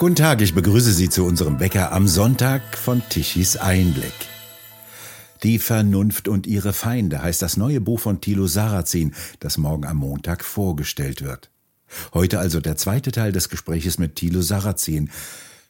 Guten 0.00 0.16
Tag, 0.16 0.40
ich 0.40 0.54
begrüße 0.54 0.94
Sie 0.94 1.10
zu 1.10 1.26
unserem 1.26 1.58
Bäcker 1.58 1.92
am 1.92 2.08
Sonntag 2.08 2.62
von 2.74 3.02
Tichys 3.10 3.58
Einblick. 3.58 4.14
Die 5.42 5.58
Vernunft 5.58 6.26
und 6.26 6.46
ihre 6.46 6.72
Feinde 6.72 7.22
heißt 7.22 7.42
das 7.42 7.58
neue 7.58 7.82
Buch 7.82 8.00
von 8.00 8.18
Thilo 8.22 8.46
Sarrazin, 8.46 9.14
das 9.40 9.58
morgen 9.58 9.84
am 9.84 9.98
Montag 9.98 10.42
vorgestellt 10.42 11.20
wird. 11.20 11.50
Heute 12.14 12.38
also 12.38 12.62
der 12.62 12.78
zweite 12.78 13.12
Teil 13.12 13.32
des 13.32 13.50
Gespräches 13.50 13.98
mit 13.98 14.14
Thilo 14.14 14.40
Sarrazin. 14.40 15.10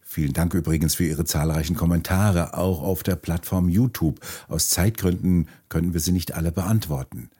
Vielen 0.00 0.32
Dank 0.32 0.54
übrigens 0.54 0.94
für 0.94 1.06
Ihre 1.06 1.24
zahlreichen 1.24 1.74
Kommentare, 1.74 2.56
auch 2.56 2.82
auf 2.82 3.02
der 3.02 3.16
Plattform 3.16 3.68
YouTube. 3.68 4.20
Aus 4.46 4.68
Zeitgründen 4.68 5.48
können 5.68 5.92
wir 5.92 5.98
sie 5.98 6.12
nicht 6.12 6.34
alle 6.34 6.52
beantworten. 6.52 7.30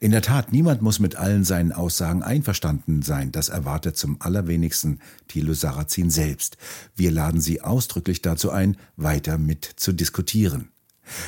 In 0.00 0.10
der 0.10 0.22
Tat, 0.22 0.52
niemand 0.52 0.82
muss 0.82 0.98
mit 0.98 1.16
allen 1.16 1.44
seinen 1.44 1.72
Aussagen 1.72 2.22
einverstanden 2.22 3.02
sein. 3.02 3.32
Das 3.32 3.48
erwartet 3.48 3.96
zum 3.96 4.20
allerwenigsten 4.20 5.00
Thilo 5.28 5.54
Sarrazin 5.54 6.10
selbst. 6.10 6.56
Wir 6.96 7.10
laden 7.10 7.40
Sie 7.40 7.60
ausdrücklich 7.60 8.22
dazu 8.22 8.50
ein, 8.50 8.76
weiter 8.96 9.38
mit 9.38 9.64
zu 9.76 9.92
diskutieren. 9.92 10.70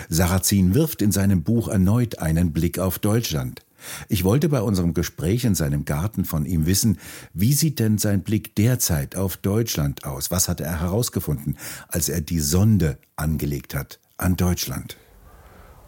Sarrazin 0.09 0.75
wirft 0.75 1.03
in 1.03 1.13
seinem 1.13 1.43
Buch 1.43 1.69
erneut 1.69 2.19
einen 2.19 2.53
Blick 2.53 2.79
auf 2.79 2.99
Deutschland. 2.99 3.63
Ich 4.09 4.25
wollte 4.25 4.49
bei 4.49 4.61
unserem 4.61 4.95
Gespräch 4.95 5.45
in 5.45 5.55
seinem 5.55 5.85
Garten 5.85 6.25
von 6.25 6.47
ihm 6.47 6.67
wissen, 6.67 6.99
wie 7.35 7.53
sieht 7.53 7.79
denn 7.79 7.99
sein 7.99 8.23
Blick 8.23 8.55
derzeit 8.55 9.17
auf 9.17 9.37
Deutschland 9.37 10.05
aus? 10.05 10.31
Was 10.31 10.49
hat 10.49 10.61
er 10.61 10.81
herausgefunden, 10.81 11.57
als 11.89 12.09
er 12.09 12.21
die 12.21 12.41
Sonde 12.41 12.99
angelegt 13.17 13.75
hat 13.75 13.99
an 14.17 14.37
Deutschland? 14.37 14.97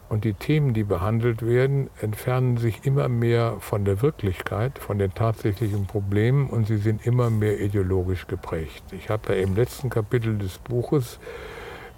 Und 0.07 0.23
die 0.23 0.33
Themen, 0.33 0.73
die 0.73 0.83
behandelt 0.83 1.45
werden, 1.45 1.89
entfernen 1.99 2.57
sich 2.57 2.85
immer 2.85 3.09
mehr 3.09 3.57
von 3.59 3.85
der 3.85 4.01
Wirklichkeit, 4.01 4.77
von 4.77 4.99
den 4.99 5.13
tatsächlichen 5.13 5.87
Problemen 5.87 6.47
und 6.47 6.67
sie 6.67 6.77
sind 6.77 7.05
immer 7.05 7.29
mehr 7.29 7.59
ideologisch 7.59 8.27
geprägt. 8.27 8.83
Ich 8.91 9.09
habe 9.09 9.33
im 9.33 9.55
letzten 9.55 9.89
Kapitel 9.89 10.37
des 10.37 10.59
Buches 10.59 11.19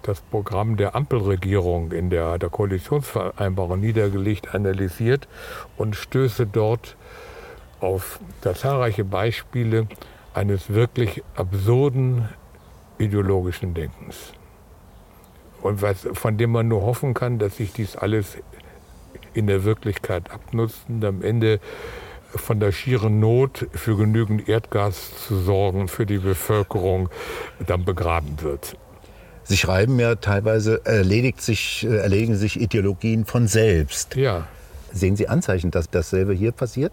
das 0.02 0.20
Programm 0.22 0.76
der 0.76 0.94
Ampelregierung 0.94 1.92
in 1.92 2.08
der, 2.08 2.38
der 2.38 2.48
Koalitionsvereinbarung 2.48 3.80
niedergelegt, 3.80 4.54
analysiert 4.54 5.28
und 5.76 5.96
stöße 5.96 6.46
dort 6.46 6.96
auf 7.80 8.20
zahlreiche 8.54 9.04
Beispiele 9.04 9.86
eines 10.32 10.72
wirklich 10.72 11.22
absurden 11.36 12.28
ideologischen 12.98 13.74
Denkens 13.74 14.32
und 15.62 15.82
was, 15.82 16.08
von 16.12 16.36
dem 16.36 16.52
man 16.52 16.68
nur 16.68 16.82
hoffen 16.82 17.14
kann, 17.14 17.38
dass 17.38 17.56
sich 17.56 17.72
dies 17.72 17.96
alles 17.96 18.38
in 19.34 19.46
der 19.46 19.64
Wirklichkeit 19.64 20.30
abnutzt 20.30 20.80
und 20.88 21.04
am 21.04 21.22
Ende 21.22 21.60
von 22.34 22.60
der 22.60 22.72
schieren 22.72 23.20
Not 23.20 23.66
für 23.72 23.96
genügend 23.96 24.48
Erdgas 24.48 25.26
zu 25.26 25.36
sorgen 25.36 25.88
für 25.88 26.06
die 26.06 26.18
Bevölkerung 26.18 27.08
dann 27.66 27.84
begraben 27.84 28.42
wird. 28.42 28.76
Sie 29.44 29.56
schreiben 29.56 29.98
ja 29.98 30.16
teilweise, 30.16 30.84
erledigt 30.84 31.40
sich, 31.40 31.86
erledigen 31.86 32.36
sich 32.36 32.60
Ideologien 32.60 33.24
von 33.24 33.48
selbst. 33.48 34.14
Ja. 34.14 34.46
Sehen 34.92 35.16
Sie 35.16 35.28
Anzeichen, 35.28 35.70
dass 35.70 35.88
dasselbe 35.88 36.34
hier 36.34 36.52
passiert? 36.52 36.92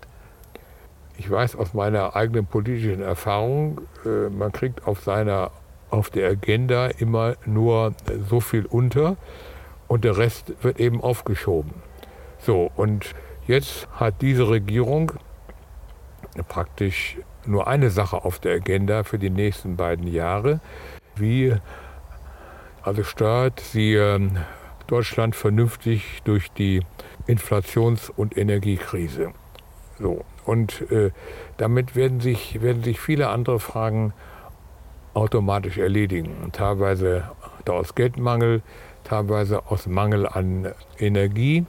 Ich 1.18 1.30
weiß 1.30 1.56
aus 1.56 1.74
meiner 1.74 2.16
eigenen 2.16 2.46
politischen 2.46 3.02
Erfahrung, 3.02 3.82
äh, 4.06 4.30
man 4.30 4.52
kriegt 4.52 4.88
auf 4.88 5.02
seiner 5.04 5.52
auf 5.96 6.10
der 6.10 6.30
Agenda 6.30 6.88
immer 6.88 7.36
nur 7.46 7.94
so 8.30 8.42
viel 8.42 8.66
unter 8.66 9.16
und 9.88 10.04
der 10.04 10.18
Rest 10.18 10.52
wird 10.62 10.80
eben 10.80 11.02
aufgeschoben. 11.02 11.74
So, 12.40 12.70
und 12.76 13.16
jetzt 13.48 13.88
hat 13.94 14.22
diese 14.22 14.50
Regierung 14.50 15.14
praktisch 16.50 17.18
nur 17.46 17.68
eine 17.68 17.90
Sache 17.90 18.26
auf 18.26 18.40
der 18.40 18.56
Agenda 18.56 19.04
für 19.04 19.18
die 19.18 19.30
nächsten 19.30 19.78
beiden 19.78 20.08
Jahre. 20.08 20.60
Wie 21.16 21.56
also 22.82 23.04
steuert 23.04 23.62
sie 23.62 23.96
ähm, 23.96 24.38
Deutschland 24.88 25.36
vernünftig 25.36 26.22
durch 26.25 26.52
die 26.52 26.81
Inflations- 27.25 28.12
und 28.12 28.38
Energiekrise. 28.38 29.31
So. 29.98 30.25
Und 30.46 30.92
äh, 30.92 31.12
damit 31.58 31.96
werden 31.96 32.19
sich, 32.19 32.62
werden 32.62 32.84
sich 32.84 33.00
viele 33.00 33.30
andere 33.30 33.59
Fragen 33.59 34.14
automatisch 35.16 35.78
erledigen. 35.78 36.52
Teilweise 36.52 37.24
aus 37.68 37.96
Geldmangel, 37.96 38.62
teilweise 39.03 39.66
aus 39.68 39.88
Mangel 39.88 40.28
an 40.28 40.72
Energie, 41.00 41.66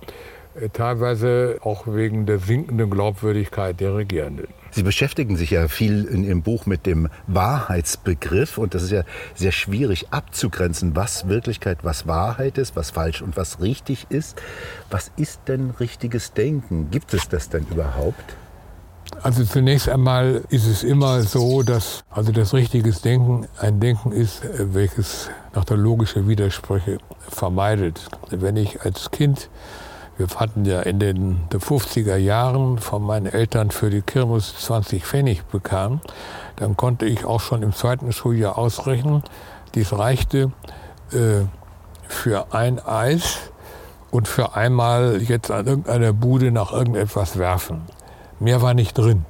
äh, 0.60 0.68
teilweise 0.70 1.58
auch 1.62 1.86
wegen 1.86 2.26
der 2.26 2.38
sinkenden 2.38 2.90
Glaubwürdigkeit 2.90 3.80
der 3.80 3.94
Regierenden. 3.94 4.48
Sie 4.70 4.82
beschäftigen 4.82 5.36
sich 5.36 5.52
ja 5.52 5.68
viel 5.68 6.04
in 6.04 6.24
Ihrem 6.24 6.42
Buch 6.42 6.66
mit 6.66 6.84
dem 6.84 7.08
Wahrheitsbegriff 7.26 8.58
und 8.58 8.74
das 8.74 8.82
ist 8.82 8.90
ja 8.90 9.04
sehr 9.34 9.52
schwierig 9.52 10.08
abzugrenzen, 10.10 10.94
was 10.94 11.28
Wirklichkeit, 11.28 11.78
was 11.82 12.06
Wahrheit 12.06 12.58
ist, 12.58 12.76
was 12.76 12.90
falsch 12.90 13.22
und 13.22 13.36
was 13.36 13.60
richtig 13.60 14.06
ist. 14.10 14.40
Was 14.90 15.10
ist 15.16 15.42
denn 15.48 15.70
richtiges 15.80 16.32
Denken? 16.32 16.90
Gibt 16.90 17.14
es 17.14 17.28
das 17.28 17.48
denn 17.48 17.66
überhaupt? 17.70 18.36
Also 19.22 19.44
zunächst 19.44 19.88
einmal 19.88 20.42
ist 20.50 20.66
es 20.66 20.82
immer 20.82 21.22
so, 21.22 21.62
dass 21.62 22.04
also 22.10 22.32
das 22.32 22.54
richtiges 22.54 23.02
Denken 23.02 23.46
ein 23.58 23.80
Denken 23.80 24.12
ist, 24.12 24.42
welches 24.58 25.30
nach 25.54 25.64
der 25.64 25.76
logischen 25.76 26.28
Widersprüche 26.28 26.98
vermeidet. 27.28 28.08
Wenn 28.30 28.56
ich 28.56 28.82
als 28.82 29.10
Kind, 29.10 29.48
wir 30.18 30.28
hatten 30.36 30.64
ja 30.64 30.80
in 30.80 30.98
den 30.98 31.40
50er 31.50 32.16
Jahren 32.16 32.78
von 32.78 33.02
meinen 33.02 33.26
Eltern 33.26 33.70
für 33.70 33.90
die 33.90 34.02
Kirmes 34.02 34.54
20 34.58 35.04
Pfennig 35.04 35.44
bekam, 35.44 36.00
dann 36.56 36.76
konnte 36.76 37.06
ich 37.06 37.24
auch 37.24 37.40
schon 37.40 37.62
im 37.62 37.72
zweiten 37.72 38.12
Schuljahr 38.12 38.56
ausrechnen, 38.58 39.22
dies 39.74 39.92
reichte 39.92 40.52
äh, 41.12 41.42
für 42.08 42.54
ein 42.54 42.78
Eis 42.78 43.50
und 44.10 44.28
für 44.28 44.54
einmal 44.54 45.20
jetzt 45.22 45.50
an 45.50 45.66
irgendeiner 45.66 46.12
Bude 46.12 46.50
nach 46.50 46.72
irgendetwas 46.72 47.38
werfen. 47.38 47.82
Mehr 48.38 48.60
war 48.62 48.74
nicht 48.74 48.96
drin. 48.96 49.24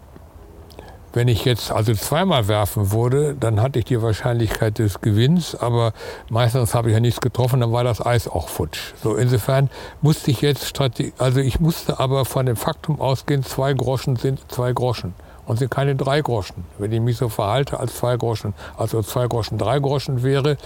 Wenn 1.12 1.28
ich 1.28 1.46
jetzt 1.46 1.72
also 1.72 1.94
zweimal 1.94 2.46
werfen 2.46 2.92
würde, 2.92 3.34
dann 3.38 3.62
hatte 3.62 3.78
ich 3.78 3.86
die 3.86 4.02
Wahrscheinlichkeit 4.02 4.78
des 4.78 5.00
Gewinns, 5.00 5.54
aber 5.54 5.94
meistens 6.28 6.74
habe 6.74 6.90
ich 6.90 6.94
ja 6.94 7.00
nichts 7.00 7.22
getroffen, 7.22 7.60
dann 7.60 7.72
war 7.72 7.84
das 7.84 8.04
Eis 8.04 8.28
auch 8.28 8.48
futsch. 8.48 8.92
So 9.02 9.16
insofern 9.16 9.70
musste 10.02 10.30
ich 10.30 10.42
jetzt 10.42 10.78
also 11.16 11.40
ich 11.40 11.58
musste 11.58 12.00
aber 12.00 12.26
von 12.26 12.44
dem 12.44 12.56
Faktum 12.56 13.00
ausgehen, 13.00 13.42
zwei 13.44 13.72
Groschen 13.72 14.16
sind 14.16 14.40
zwei 14.52 14.72
Groschen 14.74 15.14
und 15.46 15.58
sind 15.58 15.70
keine 15.70 15.96
drei 15.96 16.20
Groschen. 16.20 16.64
Wenn 16.76 16.92
ich 16.92 17.00
mich 17.00 17.16
so 17.16 17.30
verhalte 17.30 17.80
als 17.80 17.96
zwei 17.96 18.18
Groschen, 18.18 18.52
also 18.76 19.02
zwei 19.02 19.26
Groschen, 19.26 19.56
drei 19.56 19.78
Groschen 19.78 20.22
wäre, 20.22 20.58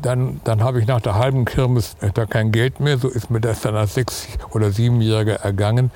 dann, 0.00 0.40
dann 0.44 0.62
habe 0.62 0.80
ich 0.80 0.86
nach 0.86 1.00
der 1.00 1.16
halben 1.16 1.46
Kirmes 1.46 1.96
da 2.14 2.26
kein 2.26 2.52
Geld 2.52 2.78
mehr. 2.78 2.98
So 2.98 3.08
ist 3.08 3.30
mir 3.30 3.40
das 3.40 3.62
dann 3.62 3.74
als 3.74 3.94
sechs- 3.94 4.28
oder 4.50 4.70
siebenjähriger 4.70 5.36
ergangen 5.36 5.90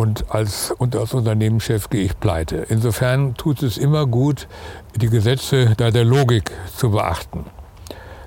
und 0.00 0.30
als, 0.30 0.70
und 0.78 0.96
als 0.96 1.12
Unternehmenschef 1.12 1.90
gehe 1.90 2.02
ich 2.02 2.18
pleite. 2.18 2.64
Insofern 2.70 3.34
tut 3.34 3.62
es 3.62 3.76
immer 3.76 4.06
gut, 4.06 4.48
die 4.96 5.10
Gesetze 5.10 5.74
da 5.76 5.90
der 5.90 6.06
Logik 6.06 6.52
zu 6.74 6.90
beachten. 6.90 7.44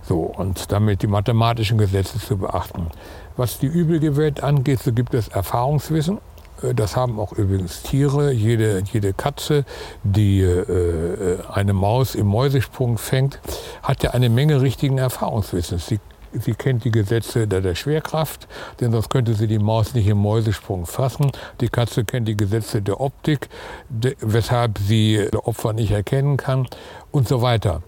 So, 0.04 0.20
und 0.20 0.72
damit 0.72 1.02
die 1.02 1.08
mathematischen 1.08 1.80
Gesetze 1.80 2.20
zu 2.20 2.38
beachten. 2.38 2.92
Was 3.38 3.58
die 3.58 3.66
übrige 3.66 4.16
Welt 4.18 4.44
angeht, 4.44 4.84
so 4.84 4.94
gibt 4.94 5.16
es 5.16 5.30
Erfahrungswissen. 5.30 6.20
Äh, 6.62 6.76
das 6.76 6.96
haben 6.96 7.20
auch 7.20 7.32
übrigens 7.34 7.82
Tiere. 7.82 8.32
Jede, 8.32 8.84
jede 8.92 9.14
Katze, 9.14 9.66
die 10.04 10.42
äh, 10.42 11.40
eine 11.52 11.74
Maus 11.74 12.14
im 12.14 12.28
Mäusesprung 12.28 13.00
fängt, 13.00 13.40
hat 13.82 14.04
ja 14.04 14.12
eine 14.12 14.30
Menge 14.30 14.62
richtigen 14.62 15.00
Erfahrungswissens. 15.00 15.88
Sie 15.88 16.00
Sie 16.40 16.54
kennt 16.54 16.84
die 16.84 16.92
Gesetze 16.92 17.48
der, 17.48 17.76
Schwerkraft, 17.76 18.48
denn 18.80 18.92
sonst 18.92 19.10
könnte 19.10 19.34
sie 19.34 19.48
die 19.48 19.60
Maus 19.60 19.94
nicht 19.94 20.08
im 20.08 20.18
Mäusesprung 20.18 20.86
fassen. 20.86 21.32
Die 21.62 21.70
Katze 21.70 22.06
kennt 22.06 22.28
die 22.28 22.38
Gesetze 22.38 22.82
der 22.82 23.00
Optik, 23.02 23.50
weshalb 23.90 24.78
sie 24.80 25.28
Opfer 25.34 25.74
nicht 25.74 25.92
erkennen 25.92 26.38
kann 26.38 26.68
und 27.12 27.28
so 27.28 27.42
weiter. 27.42 27.82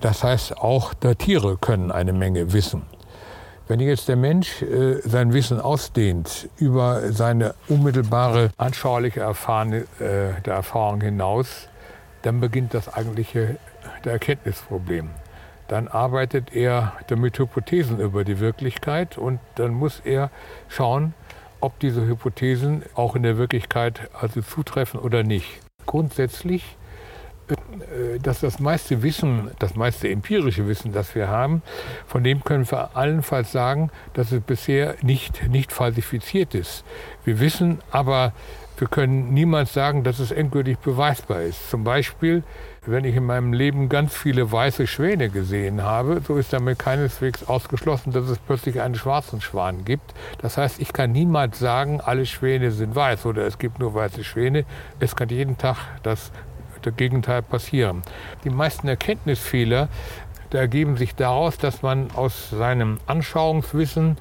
Das 0.00 0.22
heißt, 0.22 0.58
auch 0.58 0.94
Tiere 1.18 1.56
können 1.56 1.90
eine 1.90 2.12
Menge 2.12 2.52
wissen. 2.52 2.82
Wenn 3.68 3.80
jetzt 3.80 4.06
der 4.06 4.16
Mensch 4.16 4.62
äh, 4.62 5.00
sein 5.02 5.32
Wissen 5.32 5.60
ausdehnt 5.60 6.48
über 6.56 7.12
seine 7.12 7.54
unmittelbare 7.68 8.50
anschauliche 8.56 9.20
Erfahren, 9.20 9.72
äh, 9.72 9.84
der 10.44 10.54
Erfahrung 10.54 11.00
hinaus, 11.00 11.68
dann 12.22 12.38
beginnt 12.38 12.74
das 12.74 12.92
eigentliche 12.92 13.56
der 14.04 14.12
Erkenntnisproblem 14.12 15.10
dann 15.68 15.88
arbeitet 15.88 16.54
er 16.54 16.92
mit 17.16 17.38
Hypothesen 17.38 18.00
über 18.00 18.24
die 18.24 18.40
Wirklichkeit 18.40 19.18
und 19.18 19.40
dann 19.56 19.72
muss 19.74 20.00
er 20.04 20.30
schauen, 20.68 21.14
ob 21.60 21.78
diese 21.80 22.06
Hypothesen 22.06 22.82
auch 22.94 23.16
in 23.16 23.22
der 23.22 23.38
Wirklichkeit 23.38 24.10
also 24.18 24.42
zutreffen 24.42 25.00
oder 25.00 25.22
nicht. 25.22 25.60
Grundsätzlich 25.86 26.76
äh, 27.48 28.18
dass 28.20 28.40
das 28.40 28.58
meiste 28.58 29.02
Wissen, 29.02 29.50
das 29.58 29.76
meiste 29.76 30.08
empirische 30.08 30.66
Wissen, 30.66 30.92
das 30.92 31.14
wir 31.14 31.28
haben, 31.28 31.62
von 32.06 32.24
dem 32.24 32.42
können 32.42 32.68
wir 32.70 32.96
allenfalls 32.96 33.52
sagen, 33.52 33.90
dass 34.14 34.32
es 34.32 34.40
bisher 34.40 34.96
nicht, 35.02 35.48
nicht 35.48 35.72
falsifiziert 35.72 36.54
ist. 36.54 36.84
Wir 37.24 37.38
wissen 37.38 37.78
aber, 37.90 38.32
wir 38.78 38.88
können 38.88 39.32
niemals 39.32 39.72
sagen, 39.72 40.02
dass 40.02 40.18
es 40.18 40.32
endgültig 40.32 40.78
beweisbar 40.78 41.42
ist. 41.42 41.70
Zum 41.70 41.84
Beispiel, 41.84 42.42
wenn 42.88 43.04
ich 43.04 43.16
in 43.16 43.24
meinem 43.24 43.52
Leben 43.52 43.88
ganz 43.88 44.14
viele 44.14 44.50
weiße 44.50 44.86
Schwäne 44.86 45.28
gesehen 45.28 45.82
habe, 45.82 46.20
so 46.26 46.36
ist 46.36 46.52
damit 46.52 46.78
keineswegs 46.78 47.44
ausgeschlossen, 47.48 48.12
dass 48.12 48.28
es 48.28 48.38
plötzlich 48.38 48.80
einen 48.80 48.94
schwarzen 48.94 49.40
Schwan 49.40 49.84
gibt. 49.84 50.14
Das 50.38 50.56
heißt, 50.56 50.80
ich 50.80 50.92
kann 50.92 51.12
niemals 51.12 51.58
sagen, 51.58 52.00
alle 52.00 52.26
Schwäne 52.26 52.70
sind 52.70 52.94
weiß 52.94 53.26
oder 53.26 53.46
es 53.46 53.58
gibt 53.58 53.78
nur 53.78 53.94
weiße 53.94 54.24
Schwäne. 54.24 54.64
Es 55.00 55.16
kann 55.16 55.28
jeden 55.28 55.58
Tag 55.58 55.76
das, 56.02 56.30
das 56.82 56.96
Gegenteil 56.96 57.42
passieren. 57.42 58.02
Die 58.44 58.50
meisten 58.50 58.88
Erkenntnisfehler 58.88 59.88
ergeben 60.50 60.96
sich 60.96 61.14
daraus, 61.14 61.58
dass 61.58 61.82
man 61.82 62.10
aus 62.14 62.50
seinem 62.50 62.98
Anschauungswissen 63.06 64.16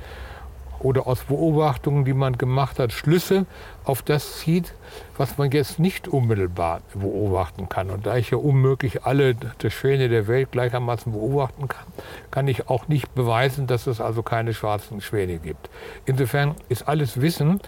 oder 0.80 1.08
aus 1.08 1.24
Beobachtungen, 1.24 2.06
die 2.06 2.14
man 2.14 2.38
gemacht 2.38 2.80
hat, 2.80 2.92
Schlüsse 2.92 3.46
auf 3.84 4.02
das 4.02 4.40
zieht, 4.40 4.74
was 5.18 5.38
man 5.38 5.52
jetzt 5.52 5.80
nicht 5.80 6.08
unmittelbar 6.08 6.82
beobachten 6.94 7.70
kann. 7.70 7.90
Und 7.90 8.06
da 8.06 8.18
ich 8.18 8.32
ja 8.32 8.38
unmöglich 8.38 9.04
alle 9.04 9.36
der 9.36 9.70
Schwäne 9.70 10.10
der 10.10 10.28
Welt 10.28 10.52
gleichermaßen 10.52 11.12
beobachten 11.12 11.68
kann, 11.68 11.86
kann 12.32 12.48
ich 12.48 12.70
auch 12.70 12.88
nicht 12.88 13.14
beweisen, 13.16 13.68
dass 13.68 13.88
es 13.88 14.02
also 14.02 14.24
keine 14.24 14.54
schwarzen 14.54 15.02
Schwäne 15.02 15.38
gibt. 15.38 15.70
Insofern 16.06 16.56
ist 16.70 16.88
alles 16.88 17.22
Wissen, 17.22 17.62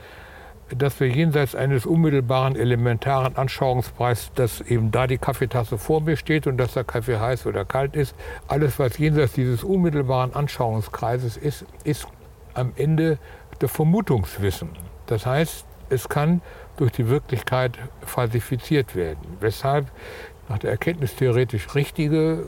dass 0.75 0.99
wir 0.99 1.07
jenseits 1.07 1.55
eines 1.55 1.85
unmittelbaren 1.85 2.55
elementaren 2.55 3.35
Anschauungspreises, 3.37 4.31
dass 4.35 4.61
eben 4.61 4.91
da 4.91 5.07
die 5.07 5.17
Kaffeetasse 5.17 5.77
vor 5.77 6.01
mir 6.01 6.17
steht 6.17 6.47
und 6.47 6.57
dass 6.57 6.73
der 6.73 6.83
Kaffee 6.83 7.19
heiß 7.19 7.45
oder 7.45 7.63
kalt 7.63 7.95
ist, 7.95 8.15
alles, 8.47 8.77
was 8.79 8.97
jenseits 8.97 9.33
dieses 9.33 9.63
unmittelbaren 9.63 10.33
Anschauungskreises 10.33 11.37
ist, 11.37 11.65
ist 11.83 12.07
am 12.57 12.73
Ende 12.75 13.17
der 13.61 13.69
Vermutungswissen. 13.69 14.69
Das 15.05 15.25
heißt, 15.25 15.65
es 15.89 16.09
kann 16.09 16.41
durch 16.75 16.91
die 16.91 17.07
Wirklichkeit 17.07 17.77
falsifiziert 18.05 18.95
werden. 18.95 19.37
Weshalb 19.39 19.87
nach 20.49 20.59
der 20.59 20.71
erkenntnistheoretisch 20.71 21.75
richtige 21.75 22.45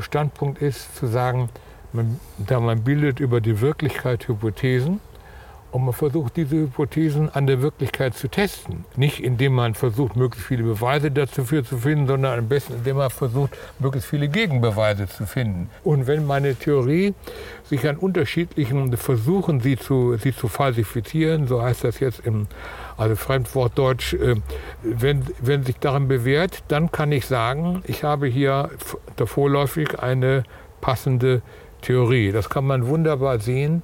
Standpunkt 0.00 0.60
ist, 0.60 0.96
zu 0.96 1.06
sagen, 1.06 1.48
man, 1.92 2.20
da 2.38 2.60
man 2.60 2.82
bildet 2.82 3.20
über 3.20 3.40
die 3.40 3.60
Wirklichkeit 3.60 4.28
Hypothesen 4.28 5.00
und 5.76 5.84
man 5.84 5.92
versucht, 5.92 6.38
diese 6.38 6.56
Hypothesen 6.56 7.28
an 7.34 7.46
der 7.46 7.60
Wirklichkeit 7.60 8.14
zu 8.14 8.28
testen. 8.28 8.86
Nicht 8.96 9.20
indem 9.20 9.52
man 9.52 9.74
versucht, 9.74 10.16
möglichst 10.16 10.48
viele 10.48 10.62
Beweise 10.62 11.10
dafür 11.10 11.64
zu 11.64 11.76
finden, 11.76 12.06
sondern 12.06 12.38
am 12.38 12.48
besten, 12.48 12.76
indem 12.76 12.96
man 12.96 13.10
versucht, 13.10 13.54
möglichst 13.78 14.08
viele 14.08 14.28
Gegenbeweise 14.28 15.06
zu 15.06 15.26
finden. 15.26 15.68
Und 15.84 16.06
wenn 16.06 16.26
meine 16.26 16.54
Theorie 16.54 17.12
sich 17.64 17.86
an 17.86 17.98
unterschiedlichen 17.98 18.96
Versuchen, 18.96 19.60
sie 19.60 19.76
zu, 19.76 20.16
sie 20.16 20.34
zu 20.34 20.48
falsifizieren, 20.48 21.46
so 21.46 21.60
heißt 21.60 21.84
das 21.84 22.00
jetzt 22.00 22.20
im 22.20 22.46
also 22.96 23.14
Fremdwort 23.14 23.76
Deutsch, 23.76 24.14
äh, 24.14 24.36
wenn, 24.82 25.24
wenn 25.42 25.62
sich 25.62 25.76
darin 25.78 26.08
bewährt, 26.08 26.62
dann 26.68 26.90
kann 26.90 27.12
ich 27.12 27.26
sagen, 27.26 27.82
ich 27.86 28.02
habe 28.02 28.28
hier 28.28 28.70
vorläufig 29.26 29.98
eine 29.98 30.44
passende 30.80 31.42
Theorie. 31.82 32.32
Das 32.32 32.48
kann 32.48 32.66
man 32.66 32.86
wunderbar 32.86 33.40
sehen, 33.40 33.82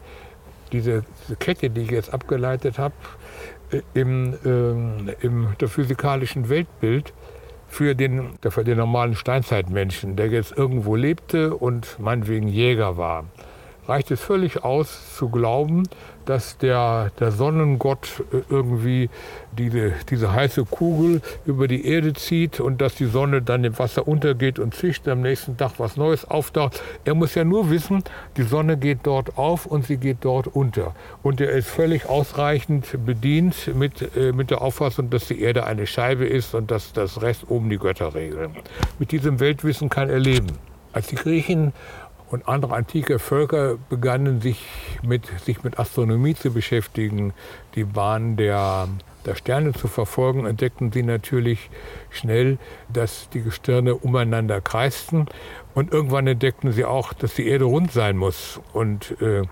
diese, 0.72 1.04
Kette, 1.38 1.70
die 1.70 1.82
ich 1.82 1.90
jetzt 1.90 2.12
abgeleitet 2.12 2.78
habe, 2.78 2.94
äh, 3.70 3.82
im, 3.94 4.34
ähm, 4.44 5.10
im 5.20 5.48
der 5.60 5.69
physikalischen 5.69 6.48
Weltbild 6.48 7.12
für 7.69 7.94
den, 7.94 8.30
für 8.42 8.64
den 8.64 8.78
normalen 8.78 9.14
Steinzeitmenschen, 9.14 10.16
der 10.16 10.28
jetzt 10.28 10.52
irgendwo 10.56 10.94
lebte 10.94 11.54
und 11.56 11.98
meinetwegen 11.98 12.48
Jäger 12.48 12.96
war. 12.96 13.24
Reicht 13.88 14.10
es 14.10 14.20
völlig 14.20 14.62
aus 14.62 15.16
zu 15.16 15.28
glauben, 15.28 15.84
dass 16.24 16.58
der, 16.58 17.10
der 17.19 17.32
Sonnengott 17.32 18.22
äh, 18.32 18.42
irgendwie 18.48 19.10
diese, 19.56 19.92
diese 20.08 20.32
heiße 20.32 20.64
Kugel 20.64 21.20
über 21.44 21.69
die 21.69 21.86
Erde 21.86 22.12
zieht 22.12 22.60
und 22.60 22.80
dass 22.80 22.94
die 22.94 23.06
Sonne 23.06 23.42
dann 23.42 23.64
im 23.64 23.78
Wasser 23.78 24.08
untergeht 24.08 24.58
und 24.58 24.74
zischt, 24.74 25.06
am 25.08 25.20
nächsten 25.20 25.56
Tag 25.56 25.72
was 25.78 25.96
Neues 25.96 26.24
auftaucht. 26.24 26.80
Er 27.04 27.14
muss 27.14 27.34
ja 27.34 27.44
nur 27.44 27.70
wissen, 27.70 28.02
die 28.36 28.42
Sonne 28.42 28.76
geht 28.76 29.00
dort 29.04 29.36
auf 29.36 29.66
und 29.66 29.86
sie 29.86 29.96
geht 29.96 30.19
dort 30.22 30.46
unter. 30.48 30.94
Und 31.22 31.40
er 31.40 31.50
ist 31.50 31.69
völlig 31.69 32.06
ausreichend 32.08 33.04
bedient 33.04 33.75
mit, 33.75 34.16
äh, 34.16 34.32
mit 34.32 34.50
der 34.50 34.62
Auffassung, 34.62 35.10
dass 35.10 35.28
die 35.28 35.40
Erde 35.40 35.66
eine 35.66 35.86
Scheibe 35.86 36.26
ist 36.26 36.54
und 36.54 36.70
dass 36.70 36.92
das 36.92 37.22
Rest 37.22 37.44
oben 37.48 37.68
die 37.68 37.78
Götter 37.78 38.14
regeln. 38.14 38.56
Mit 38.98 39.12
diesem 39.12 39.40
Weltwissen 39.40 39.88
kann 39.88 40.08
er 40.08 40.18
leben. 40.18 40.48
Als 40.92 41.06
die 41.06 41.16
Griechen 41.16 41.72
und 42.32 42.49
andere 42.49 42.75
antike 42.75 43.19
Völker 43.19 43.76
begannen 43.90 44.40
sich 44.40 44.64
mit, 45.02 45.26
sich 45.44 45.62
mit 45.62 45.79
Astronomie 45.79 46.34
zu 46.34 46.50
beschäftigen, 46.50 47.34
die 47.75 47.84
Bahn 47.84 48.37
der, 48.37 48.88
der 49.26 49.34
Sterne 49.34 49.75
zu 49.75 49.87
verfolgen, 49.87 50.46
entdeckten 50.46 50.90
sie 50.93 51.02
natürlich 51.02 51.69
schnell, 52.08 52.56
dass 52.90 53.29
die 53.29 53.43
Gestirne 53.43 53.94
umeinander 53.94 54.62
kreisten. 54.62 55.26
Und 55.75 55.93
irgendwann 55.93 56.26
entdeckten 56.26 56.73
sie 56.73 56.87
auch, 56.87 57.12
dass 57.12 57.34
die 57.34 57.46
Erde 57.46 57.67
rund 57.67 57.93
sein 57.93 58.17
muss. 58.17 58.61
Und 58.73 59.14
äh, 59.20 59.43